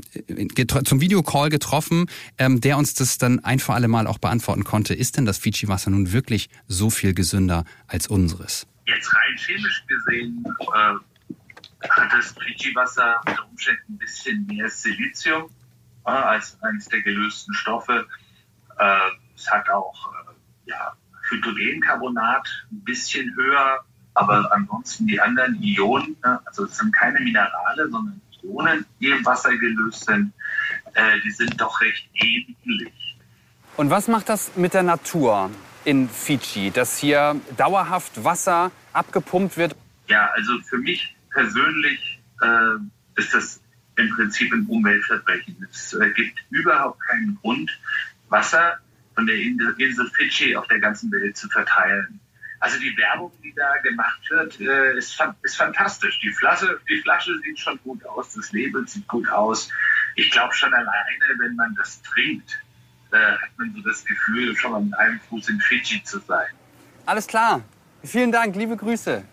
zum 0.84 1.00
Videocall 1.00 1.48
getroffen, 1.48 2.06
ähm, 2.38 2.60
der 2.60 2.76
uns 2.76 2.94
das 2.94 3.18
dann 3.18 3.40
ein 3.40 3.58
für 3.58 3.72
alle 3.74 3.88
Mal 3.88 4.06
auch 4.06 4.18
beantworten 4.18 4.64
konnte. 4.64 4.94
Ist 4.94 5.16
denn 5.16 5.24
das 5.24 5.38
Fidschi-Wasser 5.38 5.90
nun 5.90 6.12
wirklich 6.12 6.48
so 6.68 6.90
viel 6.90 7.14
gesünder 7.14 7.64
als 7.86 8.06
unseres? 8.06 8.66
Jetzt 8.86 9.12
rein 9.14 9.36
chemisch 9.38 9.84
gesehen 9.88 10.44
äh, 10.60 11.88
hat 11.88 12.12
das 12.12 12.34
Fidschi-Wasser 12.40 13.20
unter 13.26 13.48
Umständen 13.50 13.94
ein 13.94 13.98
bisschen 13.98 14.46
mehr 14.46 14.68
Silizium 14.68 15.50
äh, 16.06 16.10
als 16.10 16.56
eines 16.62 16.86
der 16.88 17.02
gelösten 17.02 17.54
Stoffe. 17.54 18.06
Äh, 18.78 18.98
es 19.36 19.50
hat 19.50 19.68
auch 19.70 19.94
äh, 20.12 20.70
ja, 20.70 20.96
Hydrogencarbonat 21.28 22.66
ein 22.72 22.84
bisschen 22.84 23.34
höher, 23.36 23.84
aber 24.14 24.50
ansonsten 24.52 25.06
die 25.06 25.20
anderen 25.20 25.60
Ionen, 25.62 26.16
ne, 26.24 26.40
also 26.44 26.64
es 26.64 26.76
sind 26.78 26.94
keine 26.94 27.20
Minerale, 27.20 27.88
sondern 27.90 28.20
Ionen, 28.42 28.86
die 29.00 29.10
im 29.10 29.24
Wasser 29.24 29.56
gelöst 29.56 30.06
sind, 30.06 30.32
äh, 30.94 31.20
die 31.24 31.30
sind 31.30 31.60
doch 31.60 31.80
recht 31.80 32.08
ähnlich. 32.14 33.16
Und 33.76 33.90
was 33.90 34.08
macht 34.08 34.28
das 34.28 34.56
mit 34.56 34.72
der 34.72 34.82
Natur 34.82 35.50
in 35.84 36.08
Fidschi, 36.08 36.70
dass 36.70 36.96
hier 36.96 37.38
dauerhaft 37.56 38.24
Wasser 38.24 38.70
abgepumpt 38.92 39.56
wird? 39.56 39.76
Ja, 40.08 40.30
also 40.34 40.58
für 40.62 40.78
mich 40.78 41.14
persönlich 41.30 42.20
äh, 42.40 43.20
ist 43.20 43.34
das 43.34 43.60
im 43.96 44.10
Prinzip 44.10 44.52
ein 44.52 44.66
Umweltverbrechen. 44.66 45.66
Es 45.70 45.92
äh, 45.94 46.10
gibt 46.10 46.38
überhaupt 46.50 47.00
keinen 47.06 47.38
Grund, 47.42 47.70
Wasser 48.28 48.78
von 49.16 49.26
der 49.26 49.36
Insel, 49.36 50.10
Fidschi 50.14 50.54
auf 50.54 50.68
der 50.68 50.78
ganzen 50.78 51.10
Welt 51.10 51.36
zu 51.36 51.48
verteilen. 51.48 52.20
Also 52.60 52.78
die 52.78 52.96
Werbung, 52.96 53.32
die 53.42 53.52
da 53.54 53.76
gemacht 53.82 54.20
wird, 54.30 54.60
äh, 54.60 54.96
ist, 54.96 55.18
ist 55.42 55.56
fantastisch. 55.56 56.20
Die 56.20 56.32
Flasche, 56.32 56.78
die 56.88 57.00
Flasche 57.02 57.32
sieht 57.44 57.58
schon 57.58 57.78
gut 57.82 58.04
aus, 58.06 58.34
das 58.34 58.52
Label 58.52 58.86
sieht 58.86 59.06
gut 59.08 59.28
aus. 59.28 59.68
Ich 60.14 60.30
glaube 60.30 60.54
schon 60.54 60.72
alleine, 60.72 61.38
wenn 61.38 61.54
man 61.56 61.74
das 61.74 62.00
trinkt, 62.02 62.58
äh, 63.12 63.16
hat 63.16 63.50
man 63.58 63.74
so 63.74 63.80
das 63.82 64.04
Gefühl, 64.04 64.56
schon 64.56 64.72
mal 64.72 64.82
mit 64.82 64.94
einem 64.98 65.20
Fuß 65.28 65.48
in 65.48 65.60
Fidschi 65.60 66.02
zu 66.04 66.18
sein. 66.20 66.46
Alles 67.04 67.26
klar. 67.26 67.62
Vielen 68.02 68.32
Dank, 68.32 68.56
liebe 68.56 68.76
Grüße. 68.76 69.24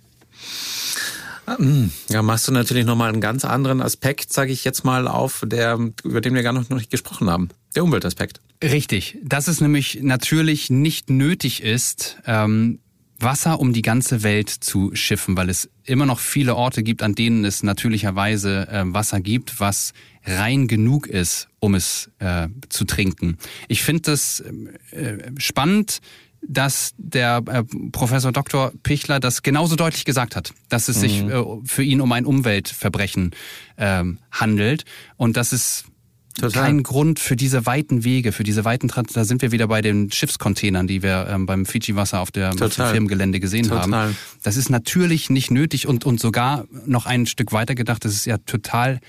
Ja, 2.08 2.22
machst 2.22 2.48
du 2.48 2.52
natürlich 2.54 2.86
nochmal 2.86 3.10
einen 3.10 3.22
ganz 3.22 3.44
anderen 3.44 3.82
Aspekt, 3.82 4.32
sage 4.32 4.52
ich 4.52 4.64
jetzt 4.64 4.86
mal 4.86 5.08
auf, 5.08 5.44
der, 5.46 5.78
über 6.04 6.22
den 6.22 6.36
wir 6.36 6.44
gar 6.44 6.54
noch 6.54 6.70
nicht 6.70 6.90
gesprochen 6.90 7.30
haben. 7.30 7.50
Der 7.76 7.84
Umweltaspekt. 7.84 8.40
Richtig, 8.64 9.18
dass 9.22 9.50
es 9.50 9.60
nämlich 9.60 10.00
natürlich 10.02 10.70
nicht 10.70 11.10
nötig 11.10 11.62
ist, 11.62 12.18
ähm, 12.26 12.80
Wasser 13.20 13.60
um 13.60 13.74
die 13.74 13.82
ganze 13.82 14.24
Welt 14.24 14.50
zu 14.50 14.96
schiffen, 14.96 15.36
weil 15.36 15.50
es 15.50 15.70
immer 15.84 16.06
noch 16.06 16.20
viele 16.20 16.56
Orte 16.56 16.82
gibt, 16.82 17.04
an 17.04 17.14
denen 17.14 17.44
es 17.44 17.62
natürlicherweise 17.62 18.68
äh, 18.70 18.84
Wasser 18.86 19.20
gibt, 19.20 19.60
was 19.60 19.92
rein 20.26 20.68
genug 20.68 21.08
ist, 21.08 21.50
um 21.60 21.76
es 21.76 22.10
äh, 22.20 22.48
zu 22.70 22.86
trinken. 22.86 23.38
Ich 23.68 23.84
finde 23.84 24.04
das 24.04 24.40
äh, 24.92 25.18
spannend, 25.38 26.00
dass 26.42 26.94
der 26.98 27.44
äh, 27.48 27.64
Professor 27.92 28.32
Dr. 28.32 28.72
Pichler 28.82 29.20
das 29.20 29.44
genauso 29.44 29.76
deutlich 29.76 30.06
gesagt 30.06 30.38
hat, 30.38 30.54
dass 30.70 30.88
es 30.88 31.02
sich 31.02 31.22
äh, 31.22 31.44
für 31.66 31.84
ihn 31.84 32.00
um 32.00 32.12
ein 32.14 32.26
Umweltverbrechen 32.26 33.32
ähm, 33.78 34.20
handelt 34.32 34.86
und 35.18 35.36
dass 35.36 35.52
es 35.52 35.86
Total. 36.40 36.64
kein 36.64 36.84
Grund 36.84 37.20
für 37.20 37.36
diese 37.36 37.66
weiten 37.66 38.04
Wege, 38.04 38.32
für 38.32 38.44
diese 38.44 38.66
weiten 38.66 38.88
Trans 38.88 39.14
da 39.14 39.24
sind 39.24 39.42
wir 39.42 39.52
wieder 39.52 39.68
bei 39.68 39.82
den 39.82 40.12
Schiffscontainern, 40.12 40.88
die 40.88 41.04
wir 41.04 41.28
ähm, 41.30 41.46
beim 41.46 41.66
Fidschi-Wasser 41.66 42.20
auf, 42.22 42.32
der, 42.32 42.50
auf 42.50 42.56
dem. 42.56 42.70
Firmengelände 42.72 43.40
gesehen 43.40 43.68
Total. 43.70 43.92
haben. 43.92 44.18
Das 44.42 44.58
ist 44.58 44.70
natürlich 44.70 45.30
nicht 45.30 45.52
nötig 45.52 45.88
und, 45.88 46.06
und 46.06 46.20
sogar 46.20 46.66
noch 46.86 47.06
ein 47.06 47.26
Stück 47.28 47.52
weiter 47.52 47.76
gedacht, 47.76 48.04
das 48.04 48.14
ist 48.14 48.26
ja 48.26 48.38
total 48.40 49.00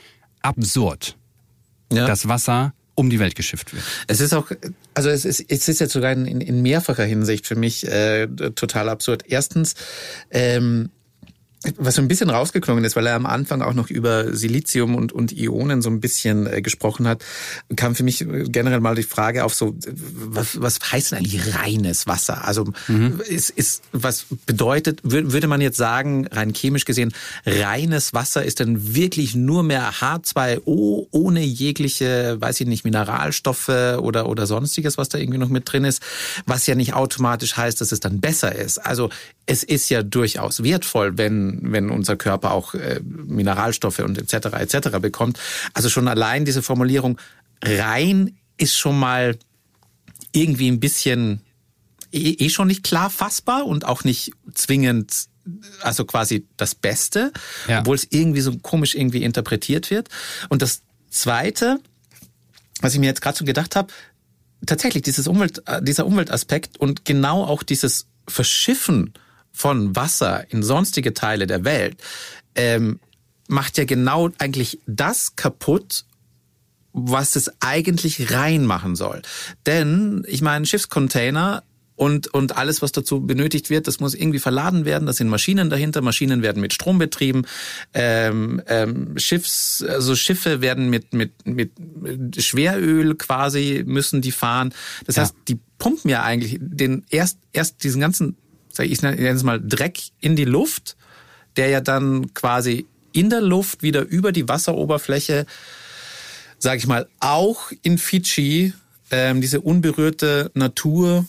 absurd, 0.43 1.17
Ja. 1.91 2.07
dass 2.07 2.29
Wasser 2.29 2.75
um 2.95 3.11
die 3.11 3.19
Welt 3.19 3.35
geschifft 3.35 3.73
wird. 3.73 3.83
Es 4.07 4.21
ist 4.21 4.33
auch, 4.35 4.51
also 4.95 5.09
es 5.09 5.25
ist, 5.25 5.45
es 5.49 5.67
ist 5.69 5.81
jetzt 5.81 5.93
sogar 5.93 6.13
in, 6.13 6.27
in 6.27 6.63
mehrfacher 6.63 7.05
Hinsicht 7.05 7.47
für 7.47 7.57
mich 7.57 7.87
äh, 7.89 8.29
total 8.55 8.89
absurd. 8.89 9.25
Erstens, 9.27 9.75
ähm, 10.31 10.91
was 11.79 11.95
so 11.97 12.03
ein 12.03 12.09
bisschen 12.09 12.31
rausgeklungen 12.31 12.85
ist, 12.85 12.97
weil 12.97 13.07
er 13.07 13.15
am 13.15 13.27
Anfang 13.27 13.63
auch 13.63 13.75
noch 13.75 13.91
über 13.91 14.35
Silizium 14.35 14.95
und, 14.95 15.13
und 15.13 15.33
Ionen 15.33 15.83
so 15.83 15.91
ein 15.91 16.01
bisschen 16.01 16.47
äh, 16.47 16.63
gesprochen 16.63 17.07
hat, 17.09 17.25
kam 17.77 17.95
für 17.95 18.03
mich 18.03 18.21
äh, 18.23 18.45
generell 18.49 18.81
mal 18.81 18.95
die 18.95 19.03
Frage 19.03 19.45
auf 19.45 19.55
so, 19.55 19.75
was, 20.15 20.61
was 20.61 20.79
heißt 20.93 21.13
denn 21.13 21.19
eigentlich 21.19 21.55
reines 21.57 22.07
Wasser? 22.07 22.47
Also 22.47 22.73
ist, 23.29 23.51
ist, 23.51 23.83
was 23.93 24.27
bedeutet, 24.47 25.01
wür- 25.03 25.33
würde 25.33 25.47
man 25.49 25.61
jetzt 25.61 25.77
sagen, 25.77 26.27
rein 26.29 26.53
chemisch 26.55 26.85
gesehen, 26.85 27.13
reines 27.47 28.13
Wasser 28.15 28.45
ist 28.45 28.61
dann 28.61 28.95
wirklich 28.95 29.35
nur 29.35 29.63
mehr 29.63 29.93
H2O 29.93 31.07
ohne 31.11 31.41
jegliche, 31.43 32.37
weiß 32.41 32.61
ich 32.61 32.67
nicht, 32.67 32.85
Mineralstoffe 32.85 33.69
oder, 33.69 34.29
oder 34.29 34.47
sonstiges, 34.47 34.99
was 34.99 35.09
da 35.09 35.19
irgendwie 35.19 35.39
noch 35.39 35.49
mit 35.49 35.71
drin 35.71 35.85
ist, 35.85 36.03
was 36.47 36.67
ja 36.67 36.75
nicht 36.75 36.95
automatisch 36.95 37.57
heißt, 37.57 37.81
dass 37.81 37.93
es 37.93 38.01
dann 38.01 38.21
besser 38.21 38.55
ist. 38.55 38.79
Also 38.79 39.11
es 39.47 39.63
ist 39.63 39.91
ja 39.91 40.03
durchaus 40.03 40.63
wertvoll, 40.63 41.19
wenn, 41.19 41.54
wenn 41.63 41.91
unser 41.91 42.17
Körper 42.17 42.53
auch 42.53 42.75
äh, 42.75 43.01
Mineralstoffe 43.05 44.01
und 44.01 44.19
etc. 44.19 44.47
etc. 44.59 44.99
bekommt. 45.01 45.39
Also 45.73 45.89
schon 45.89 46.09
allein 46.09 46.45
diese 46.45 46.63
Formulierung 46.63 47.19
rein 47.63 48.37
ist 48.57 48.77
schon 48.77 48.99
mal 48.99 49.37
irgendwie 50.33 50.69
ein 50.71 50.81
bisschen 50.81 51.41
eh, 52.13 52.31
eh 52.39 52.49
schon 52.51 52.69
nicht 52.69 52.83
klar 52.85 53.11
fassbar 53.11 53.67
und 53.67 53.85
auch 53.85 54.05
nicht 54.05 54.33
zwingend, 54.55 55.27
also 55.83 56.05
quasi 56.05 56.47
das 56.57 56.75
Beste, 56.75 57.33
Ja. 57.69 57.81
obwohl 57.81 57.97
es 57.97 58.07
irgendwie 58.11 58.41
so 58.41 58.57
komisch 58.59 58.95
irgendwie 58.95 59.23
interpretiert 59.23 59.91
wird. 59.91 60.09
Und 60.49 60.63
das 60.63 60.83
Zweite, 61.11 61.79
was 62.81 62.95
ich 62.95 63.01
mir 63.01 63.07
jetzt 63.07 63.23
gerade 63.23 63.37
so 63.39 63.45
gedacht 63.45 63.77
habe, 63.77 63.93
tatsächlich 64.67 65.03
dieses 65.03 65.27
Umwelt, 65.29 65.63
äh, 65.67 65.83
dieser 65.83 66.07
Umweltaspekt 66.07 66.79
und 66.79 67.05
genau 67.05 67.45
auch 67.45 67.63
dieses 67.63 68.07
Verschiffen 68.29 69.13
von 69.55 69.97
Wasser 69.97 70.45
in 70.51 70.63
sonstige 70.63 71.15
Teile 71.15 71.47
der 71.47 71.65
Welt 71.65 71.97
ähm, 72.55 72.99
macht 73.49 73.79
ja 73.79 73.85
genau 73.85 74.31
eigentlich 74.39 74.81
das 74.87 75.37
kaputt, 75.37 76.05
was 76.93 77.37
es 77.37 77.51
eigentlich 77.61 78.33
reinmachen 78.33 78.97
soll. 78.97 79.23
Denn 79.67 80.25
ich 80.29 80.43
meine, 80.43 80.67
Schiffscontainer 80.67 81.63
und, 81.97 82.27
und 82.35 82.57
alles, 82.57 82.83
was 82.83 82.91
dazu 82.91 83.21
benötigt 83.21 83.71
wird, 83.71 83.87
das 83.87 84.01
muss 84.01 84.15
irgendwie 84.15 84.41
verladen 84.41 84.85
werden. 84.85 85.07
Das 85.07 85.17
sind 85.19 85.29
Maschinen 85.29 85.71
dahinter. 85.71 86.03
Maschinen 86.03 86.43
werden 86.43 86.61
mit 86.61 86.73
Strom 86.73 86.99
betrieben. 86.99 87.43
Ähm, 87.93 88.61
ähm, 88.67 89.17
Schiffs, 89.17 89.85
also 89.87 90.17
Schiffe 90.17 90.61
werden 90.61 90.91
mit, 90.91 91.13
mit, 91.15 91.33
mit 91.47 91.71
Schweröl 92.43 93.15
quasi 93.15 93.85
müssen 93.87 94.23
die 94.23 94.33
fahren. 94.33 94.75
Das 95.07 95.17
Ja. 95.17 95.23
heißt, 95.23 95.35
die 95.47 95.59
pumpen 95.79 96.11
ja 96.11 96.25
eigentlich 96.25 96.59
den 96.61 97.05
erst, 97.11 97.39
erst 97.53 97.85
diesen 97.85 98.01
ganzen, 98.01 98.37
ich, 98.79 99.03
nenne 99.03 99.29
es 99.29 99.43
mal 99.43 99.61
Dreck 99.61 99.99
in 100.21 100.37
die 100.37 100.45
Luft, 100.45 100.97
der 101.57 101.69
ja 101.69 101.81
dann 101.81 102.35
quasi 102.35 102.87
in 103.13 103.31
der 103.31 103.41
Luft 103.41 103.83
wieder 103.83 104.03
über 104.03 104.33
die 104.33 104.49
Wasseroberfläche 104.49 105.47
sage 106.65 106.79
ich 106.79 106.87
mal, 106.89 107.07
auch 107.21 107.71
in 107.83 107.99
Fidschi 107.99 108.73
ähm, 109.11 109.41
diese 109.41 109.61
unberührte 109.61 110.51
Natur 110.55 111.27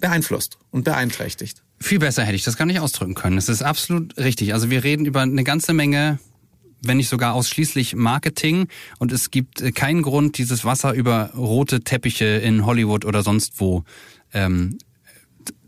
beeinflusst 0.00 0.58
und 0.70 0.84
beeinträchtigt. 0.84 1.62
Viel 1.78 1.98
besser 1.98 2.24
hätte 2.24 2.36
ich 2.36 2.44
das 2.44 2.56
gar 2.56 2.64
nicht 2.64 2.80
ausdrücken 2.80 3.14
können. 3.14 3.38
Es 3.38 3.48
ist 3.48 3.62
absolut 3.62 4.16
richtig. 4.16 4.54
Also 4.54 4.70
wir 4.70 4.82
reden 4.82 5.04
über 5.04 5.20
eine 5.20 5.44
ganze 5.44 5.74
Menge, 5.74 6.18
wenn 6.82 6.96
nicht 6.96 7.10
sogar 7.10 7.34
ausschließlich 7.34 7.94
Marketing. 7.94 8.68
Und 8.98 9.12
es 9.12 9.30
gibt 9.30 9.60
äh, 9.60 9.72
keinen 9.72 10.02
Grund, 10.02 10.38
dieses 10.38 10.64
Wasser 10.64 10.94
über 10.94 11.32
rote 11.36 11.82
Teppiche 11.82 12.24
in 12.24 12.64
Hollywood 12.64 13.04
oder 13.04 13.22
sonst 13.22 13.60
wo 13.60 13.84
ähm, 14.32 14.78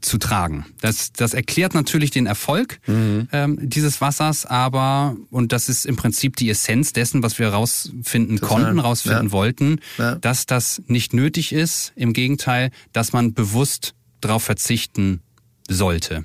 zu 0.00 0.18
tragen. 0.18 0.64
Das, 0.80 1.12
das 1.12 1.34
erklärt 1.34 1.74
natürlich 1.74 2.11
den 2.11 2.26
Erfolg 2.26 2.80
ähm, 2.87 3.58
dieses 3.61 4.00
Wassers, 4.00 4.46
aber, 4.46 5.16
und 5.30 5.52
das 5.52 5.68
ist 5.68 5.87
im 5.87 5.96
Prinzip 5.96 6.37
die 6.37 6.48
Essenz 6.50 6.92
dessen, 6.92 7.22
was 7.22 7.38
wir 7.38 7.48
rausfinden 7.48 8.38
Total. 8.38 8.48
konnten, 8.62 8.78
rausfinden 8.78 9.26
Ja. 9.26 9.32
wollten, 9.32 9.80
Ja. 9.98 10.14
dass 10.16 10.46
das 10.46 10.82
nicht 10.87 11.12
nötig 11.14 11.52
ist. 11.52 11.92
Im 11.96 12.12
Gegenteil, 12.12 12.70
dass 12.92 13.12
man 13.12 13.34
bewusst 13.34 13.94
darauf 14.20 14.42
verzichten 14.44 15.20
sollte. 15.68 16.24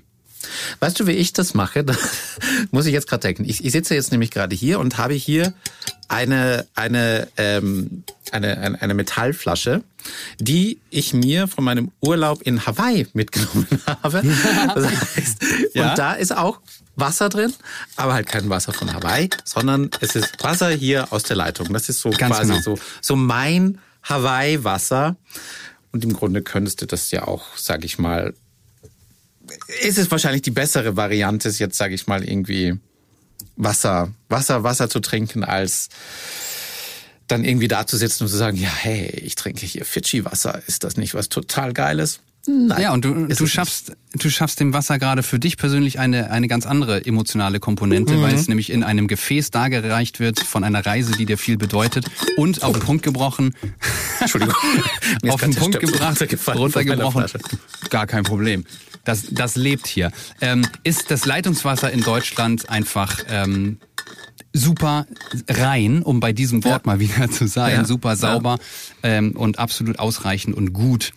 Weißt 0.79 0.99
du, 0.99 1.07
wie 1.07 1.11
ich 1.11 1.33
das 1.33 1.53
mache? 1.53 1.83
Da 1.93 1.95
muss 2.71 2.85
ich 2.85 2.93
jetzt 2.93 3.07
gerade 3.07 3.21
denken. 3.21 3.45
Ich, 3.45 3.63
ich 3.63 3.71
sitze 3.71 3.95
jetzt 3.95 4.11
nämlich 4.11 4.31
gerade 4.31 4.55
hier 4.55 4.79
und 4.79 4.97
habe 4.97 5.13
hier 5.13 5.53
eine, 6.07 6.65
eine, 6.75 7.27
ähm, 7.37 8.03
eine, 8.31 8.57
eine, 8.57 8.81
eine 8.81 8.93
Metallflasche, 8.93 9.83
die 10.39 10.79
ich 10.89 11.13
mir 11.13 11.47
von 11.47 11.63
meinem 11.63 11.91
Urlaub 12.01 12.41
in 12.43 12.65
Hawaii 12.65 13.07
mitgenommen 13.13 13.67
habe. 13.85 14.23
Das 14.75 14.85
heißt, 14.85 15.37
Ja? 15.73 15.91
Und 15.91 15.97
da 15.97 16.13
ist 16.13 16.35
auch 16.35 16.59
Wasser 16.95 17.29
drin, 17.29 17.53
aber 17.95 18.13
halt 18.13 18.27
kein 18.27 18.49
Wasser 18.49 18.73
von 18.73 18.93
Hawaii, 18.93 19.29
sondern 19.43 19.89
es 19.99 20.15
ist 20.15 20.43
Wasser 20.43 20.69
hier 20.69 21.11
aus 21.11 21.23
der 21.23 21.35
Leitung. 21.35 21.73
Das 21.73 21.89
ist 21.89 21.99
so 22.01 22.11
Ganz 22.11 22.35
quasi 22.35 22.51
genau. 22.51 22.61
so, 22.61 22.79
so 23.01 23.15
mein 23.15 23.79
Hawaii-Wasser. 24.03 25.15
Und 25.91 26.03
im 26.03 26.13
Grunde 26.13 26.41
könntest 26.41 26.81
du 26.81 26.85
das 26.87 27.11
ja 27.11 27.27
auch, 27.27 27.55
sag 27.55 27.83
ich 27.85 27.99
mal, 27.99 28.33
ist 29.81 29.97
es 29.97 30.11
wahrscheinlich 30.11 30.41
die 30.41 30.51
bessere 30.51 30.95
Variante, 30.95 31.49
jetzt, 31.49 31.77
sage 31.77 31.95
ich 31.95 32.07
mal, 32.07 32.23
irgendwie 32.23 32.79
Wasser, 33.55 34.11
Wasser, 34.29 34.63
Wasser 34.63 34.89
zu 34.89 34.99
trinken, 34.99 35.43
als 35.43 35.89
dann 37.27 37.45
irgendwie 37.45 37.67
da 37.67 37.87
zu 37.87 37.97
sitzen 37.97 38.23
und 38.23 38.29
zu 38.29 38.37
sagen, 38.37 38.57
ja, 38.57 38.69
hey, 38.69 39.07
ich 39.23 39.35
trinke 39.35 39.65
hier 39.65 39.85
Fidschi-Wasser. 39.85 40.61
Ist 40.67 40.83
das 40.83 40.97
nicht 40.97 41.13
was 41.13 41.29
total 41.29 41.73
Geiles? 41.73 42.19
Nein. 42.45 42.81
Ja, 42.81 42.91
und 42.91 43.05
du, 43.05 43.27
du 43.27 43.47
schaffst, 43.47 43.93
du 44.13 44.29
schaffst 44.29 44.59
dem 44.59 44.73
Wasser 44.73 44.99
gerade 44.99 45.23
für 45.23 45.39
dich 45.39 45.55
persönlich 45.55 45.97
eine, 45.99 46.29
eine 46.29 46.49
ganz 46.49 46.65
andere 46.65 47.05
emotionale 47.05 47.61
Komponente, 47.61 48.21
weil 48.21 48.35
es 48.35 48.49
nämlich 48.49 48.69
in 48.69 48.83
einem 48.83 49.07
Gefäß 49.07 49.49
dargereicht 49.51 50.19
wird 50.19 50.41
von 50.41 50.65
einer 50.65 50.85
Reise, 50.85 51.13
die 51.13 51.25
dir 51.25 51.37
viel 51.37 51.57
bedeutet 51.57 52.05
und 52.35 52.63
auf 52.63 52.73
den 52.73 52.81
Punkt 52.81 53.03
gebrochen. 53.03 53.55
Entschuldigung. 54.19 54.55
Auf 55.29 55.41
den 55.41 55.55
Punkt 55.55 55.79
gebracht, 55.79 56.21
runtergebrochen. 56.47 57.25
Gar 57.89 58.07
kein 58.07 58.23
Problem. 58.23 58.65
Das, 59.05 59.23
das 59.31 59.55
lebt 59.55 59.87
hier. 59.87 60.11
Ähm, 60.41 60.65
ist 60.83 61.11
das 61.11 61.25
Leitungswasser 61.25 61.91
in 61.91 62.01
Deutschland 62.01 62.69
einfach 62.69 63.19
ähm, 63.29 63.77
super 64.53 65.07
rein, 65.49 66.03
um 66.03 66.19
bei 66.19 66.31
diesem 66.33 66.63
Wort 66.63 66.85
Ja. 66.85 66.91
mal 66.91 66.99
wieder 66.99 67.29
zu 67.31 67.47
sein, 67.47 67.73
Ja. 67.73 67.85
super 67.85 68.15
sauber 68.15 68.59
ähm, 69.01 69.31
und 69.31 69.59
absolut 69.59 69.99
ausreichend 69.99 70.55
und 70.55 70.73
gut 70.73 71.13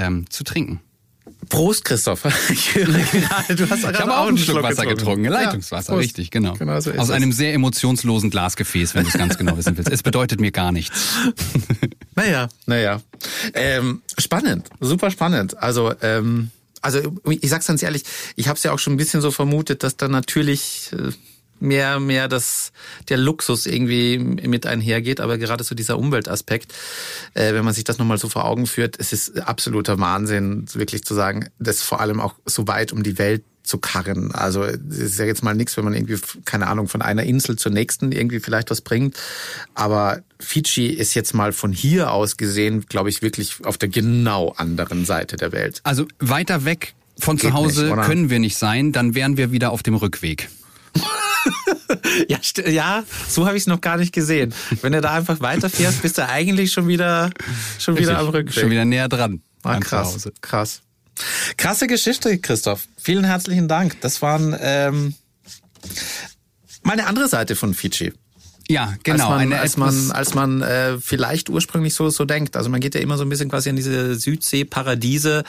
ähm, 0.00 0.24
zu 0.30 0.44
trinken. 0.44 0.80
Prost, 1.48 1.84
Christoph. 1.84 2.24
Ich 2.50 2.74
höre 2.74 2.86
gerade, 2.86 3.54
du 3.56 3.68
hast 3.68 3.78
Ich 3.78 3.82
gerade 3.84 3.98
habe 3.98 4.16
auch 4.18 4.26
einen 4.28 4.38
Schluck 4.38 4.62
Wasser 4.62 4.84
getrunken. 4.86 5.22
getrunken. 5.22 5.24
Ja, 5.24 5.30
Leitungswasser, 5.30 5.92
Prost. 5.92 6.04
richtig, 6.04 6.30
genau. 6.30 6.54
Genau 6.54 6.78
so 6.80 6.92
Aus 6.92 7.08
es. 7.08 7.10
einem 7.10 7.32
sehr 7.32 7.54
emotionslosen 7.54 8.30
Glasgefäß, 8.30 8.94
wenn 8.94 9.04
du 9.04 9.08
es 9.08 9.14
ganz 9.18 9.36
genau 9.38 9.56
wissen 9.56 9.76
willst. 9.76 9.90
Es 9.90 10.02
bedeutet 10.02 10.40
mir 10.40 10.50
gar 10.52 10.72
nichts. 10.72 11.14
Naja, 12.16 12.48
naja. 12.66 13.00
Ähm, 13.54 14.02
spannend, 14.18 14.68
super 14.80 15.10
spannend. 15.10 15.56
Also, 15.56 15.94
ähm, 16.02 16.50
also 16.82 17.00
ich 17.28 17.48
sag's 17.48 17.66
ganz 17.66 17.82
ehrlich, 17.82 18.02
ich 18.36 18.48
habe 18.48 18.56
es 18.58 18.62
ja 18.62 18.72
auch 18.72 18.78
schon 18.78 18.94
ein 18.94 18.96
bisschen 18.98 19.22
so 19.22 19.30
vermutet, 19.30 19.82
dass 19.84 19.96
da 19.96 20.06
natürlich 20.08 20.90
äh, 20.92 21.12
mehr, 21.60 22.00
mehr 22.00 22.28
das, 22.28 22.72
der 23.08 23.18
Luxus 23.18 23.66
irgendwie 23.66 24.18
mit 24.18 24.66
einhergeht, 24.66 25.20
aber 25.20 25.38
gerade 25.38 25.64
so 25.64 25.74
dieser 25.74 25.98
Umweltaspekt, 25.98 26.72
äh, 27.34 27.54
wenn 27.54 27.64
man 27.64 27.74
sich 27.74 27.84
das 27.84 27.98
nochmal 27.98 28.18
so 28.18 28.28
vor 28.28 28.44
Augen 28.44 28.66
führt, 28.66 28.96
es 28.98 29.12
ist 29.12 29.38
absoluter 29.40 29.98
Wahnsinn, 29.98 30.66
wirklich 30.72 31.04
zu 31.04 31.14
sagen, 31.14 31.48
das 31.58 31.82
vor 31.82 32.00
allem 32.00 32.20
auch 32.20 32.34
so 32.44 32.66
weit 32.66 32.92
um 32.92 33.02
die 33.02 33.18
Welt 33.18 33.42
zu 33.62 33.78
karren. 33.78 34.32
Also 34.34 34.64
es 34.64 34.98
ist 34.98 35.18
ja 35.18 35.26
jetzt 35.26 35.42
mal 35.42 35.54
nichts, 35.54 35.76
wenn 35.76 35.84
man 35.84 35.94
irgendwie, 35.94 36.18
keine 36.44 36.66
Ahnung, 36.66 36.88
von 36.88 37.02
einer 37.02 37.22
Insel 37.22 37.56
zur 37.56 37.70
nächsten 37.72 38.10
irgendwie 38.10 38.40
vielleicht 38.40 38.70
was 38.70 38.80
bringt. 38.80 39.16
Aber 39.74 40.22
Fidschi 40.40 40.86
ist 40.86 41.14
jetzt 41.14 41.34
mal 41.34 41.52
von 41.52 41.72
hier 41.72 42.12
aus 42.12 42.36
gesehen, 42.36 42.86
glaube 42.86 43.10
ich, 43.10 43.22
wirklich 43.22 43.64
auf 43.64 43.78
der 43.78 43.88
genau 43.88 44.54
anderen 44.56 45.04
Seite 45.04 45.36
der 45.36 45.52
Welt. 45.52 45.80
Also 45.84 46.06
weiter 46.18 46.64
weg 46.64 46.94
von 47.18 47.36
Geht 47.36 47.50
zu 47.50 47.54
Hause 47.54 47.94
nicht, 47.94 48.02
können 48.06 48.30
wir 48.30 48.38
nicht 48.38 48.56
sein, 48.56 48.92
dann 48.92 49.14
wären 49.14 49.36
wir 49.36 49.52
wieder 49.52 49.70
auf 49.70 49.82
dem 49.82 49.94
Rückweg. 49.94 50.48
Ja, 52.28 52.38
ja 52.68 53.04
so 53.28 53.46
habe 53.46 53.56
ich 53.56 53.64
es 53.64 53.66
noch 53.66 53.80
gar 53.80 53.96
nicht 53.96 54.12
gesehen. 54.12 54.54
Wenn 54.82 54.92
du 54.92 55.00
da 55.00 55.12
einfach 55.12 55.40
weiterfährst, 55.40 56.02
bist 56.02 56.18
du 56.18 56.26
eigentlich 56.26 56.72
schon 56.72 56.88
wieder, 56.88 57.30
schon 57.78 57.96
wieder 57.96 58.18
am 58.18 58.28
Rückweg. 58.28 58.54
Schon 58.54 58.70
wieder 58.70 58.84
näher 58.84 59.08
dran. 59.08 59.42
Ah, 59.62 59.78
krass, 59.78 60.28
krass. 60.40 60.82
Krasse 61.56 61.86
Geschichte, 61.86 62.38
Christoph. 62.38 62.86
Vielen 62.96 63.24
herzlichen 63.24 63.68
Dank. 63.68 64.00
Das 64.00 64.22
waren 64.22 64.56
ähm, 64.60 65.14
meine 66.82 67.06
andere 67.06 67.28
Seite 67.28 67.56
von 67.56 67.74
Fidschi. 67.74 68.12
Ja, 68.68 68.94
genau. 69.02 69.24
als 69.24 69.30
man, 69.30 69.40
eine 69.40 69.60
als 69.60 69.76
man, 69.76 70.10
als 70.12 70.34
man 70.34 70.62
äh, 70.62 70.98
vielleicht 71.00 71.50
ursprünglich 71.50 71.92
so 71.94 72.08
so 72.08 72.24
denkt. 72.24 72.56
Also 72.56 72.70
man 72.70 72.80
geht 72.80 72.94
ja 72.94 73.00
immer 73.00 73.16
so 73.16 73.24
ein 73.24 73.28
bisschen 73.28 73.50
quasi 73.50 73.68
an 73.68 73.76
diese 73.76 74.14
Südsee-Paradiese 74.14 75.42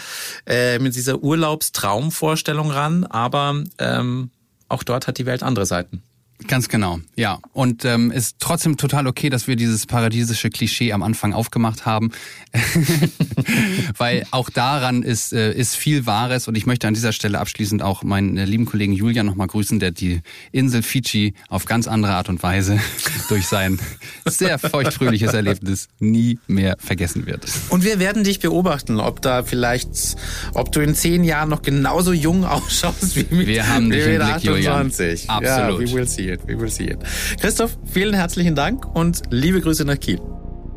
äh, 0.47 0.79
mit 0.79 0.95
dieser 0.95 1.21
Urlaubstraumvorstellung 1.21 2.71
ran, 2.71 3.05
aber 3.05 3.63
ähm, 3.77 4.31
auch 4.69 4.81
dort 4.81 5.05
hat 5.05 5.19
die 5.19 5.27
Welt 5.27 5.43
andere 5.43 5.67
Seiten. 5.67 6.01
Ganz 6.47 6.69
genau, 6.69 6.99
ja. 7.15 7.39
Und 7.53 7.85
ähm, 7.85 8.11
ist 8.11 8.37
trotzdem 8.39 8.77
total 8.77 9.07
okay, 9.07 9.29
dass 9.29 9.47
wir 9.47 9.55
dieses 9.55 9.85
paradiesische 9.85 10.49
Klischee 10.49 10.91
am 10.91 11.03
Anfang 11.03 11.33
aufgemacht 11.33 11.85
haben, 11.85 12.11
weil 13.97 14.25
auch 14.31 14.49
daran 14.49 15.03
ist 15.03 15.33
äh, 15.33 15.53
ist 15.53 15.75
viel 15.75 16.05
Wahres. 16.05 16.47
Und 16.47 16.55
ich 16.55 16.65
möchte 16.65 16.87
an 16.87 16.93
dieser 16.93 17.11
Stelle 17.11 17.39
abschließend 17.39 17.81
auch 17.81 18.03
meinen 18.03 18.37
äh, 18.37 18.45
lieben 18.45 18.65
Kollegen 18.65 18.93
Julian 18.93 19.25
nochmal 19.25 19.47
grüßen, 19.47 19.79
der 19.79 19.91
die 19.91 20.21
Insel 20.51 20.81
Fidschi 20.81 21.33
auf 21.49 21.65
ganz 21.65 21.87
andere 21.87 22.13
Art 22.13 22.29
und 22.29 22.41
Weise 22.43 22.79
durch 23.29 23.47
sein 23.47 23.79
sehr 24.25 24.57
feuchtfröhliches 24.59 25.33
Erlebnis 25.33 25.89
nie 25.99 26.39
mehr 26.47 26.75
vergessen 26.79 27.25
wird. 27.25 27.45
Und 27.69 27.83
wir 27.83 27.99
werden 27.99 28.23
dich 28.23 28.39
beobachten, 28.39 28.99
ob 28.99 29.21
da 29.21 29.43
vielleicht, 29.43 30.15
ob 30.53 30.71
du 30.71 30.81
in 30.81 30.95
zehn 30.95 31.23
Jahren 31.23 31.49
noch 31.49 31.61
genauso 31.61 32.13
jung 32.13 32.45
ausschaust 32.51 33.15
wie 33.15 33.35
mit, 33.35 33.47
Wir 33.47 33.67
haben 33.67 33.89
dich 33.89 34.05
im 34.05 34.19
Blick, 34.19 34.43
Julian. 34.43 34.87
28. 34.87 35.25
Ja, 35.25 35.37
Absolut. 35.37 35.81
we 35.81 35.93
will 35.93 36.07
see 36.07 36.30
will 36.47 36.69
see 36.69 36.85
it. 36.85 36.99
Christoph, 37.39 37.77
vielen 37.85 38.13
herzlichen 38.13 38.55
Dank 38.55 38.85
und 38.95 39.21
liebe 39.29 39.61
Grüße 39.61 39.85
nach 39.85 39.99
Kiel. 39.99 40.19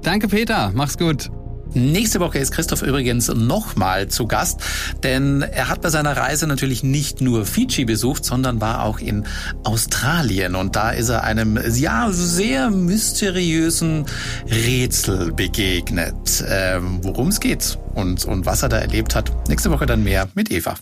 Danke, 0.02 0.28
Peter. 0.28 0.70
Mach's 0.74 0.98
gut. 0.98 1.30
Nächste 1.76 2.20
Woche 2.20 2.38
ist 2.38 2.52
Christoph 2.52 2.82
übrigens 2.82 3.28
nochmal 3.28 4.06
zu 4.06 4.28
Gast, 4.28 4.60
denn 5.02 5.42
er 5.42 5.68
hat 5.68 5.80
bei 5.80 5.90
seiner 5.90 6.16
Reise 6.16 6.46
natürlich 6.46 6.84
nicht 6.84 7.20
nur 7.20 7.44
Fidschi 7.44 7.84
besucht, 7.84 8.24
sondern 8.24 8.60
war 8.60 8.84
auch 8.84 9.00
in 9.00 9.24
Australien 9.64 10.54
und 10.54 10.76
da 10.76 10.90
ist 10.90 11.08
er 11.08 11.24
einem 11.24 11.58
ja 11.74 12.10
sehr 12.12 12.70
mysteriösen 12.70 14.06
Rätsel 14.48 15.32
begegnet. 15.32 16.44
Ähm, 16.46 17.00
Worum 17.02 17.28
es 17.28 17.40
geht 17.40 17.76
und, 17.94 18.24
und 18.24 18.46
was 18.46 18.62
er 18.62 18.68
da 18.68 18.78
erlebt 18.78 19.16
hat. 19.16 19.32
Nächste 19.48 19.70
Woche 19.72 19.86
dann 19.86 20.04
mehr 20.04 20.28
mit 20.34 20.52
Eva. 20.52 20.76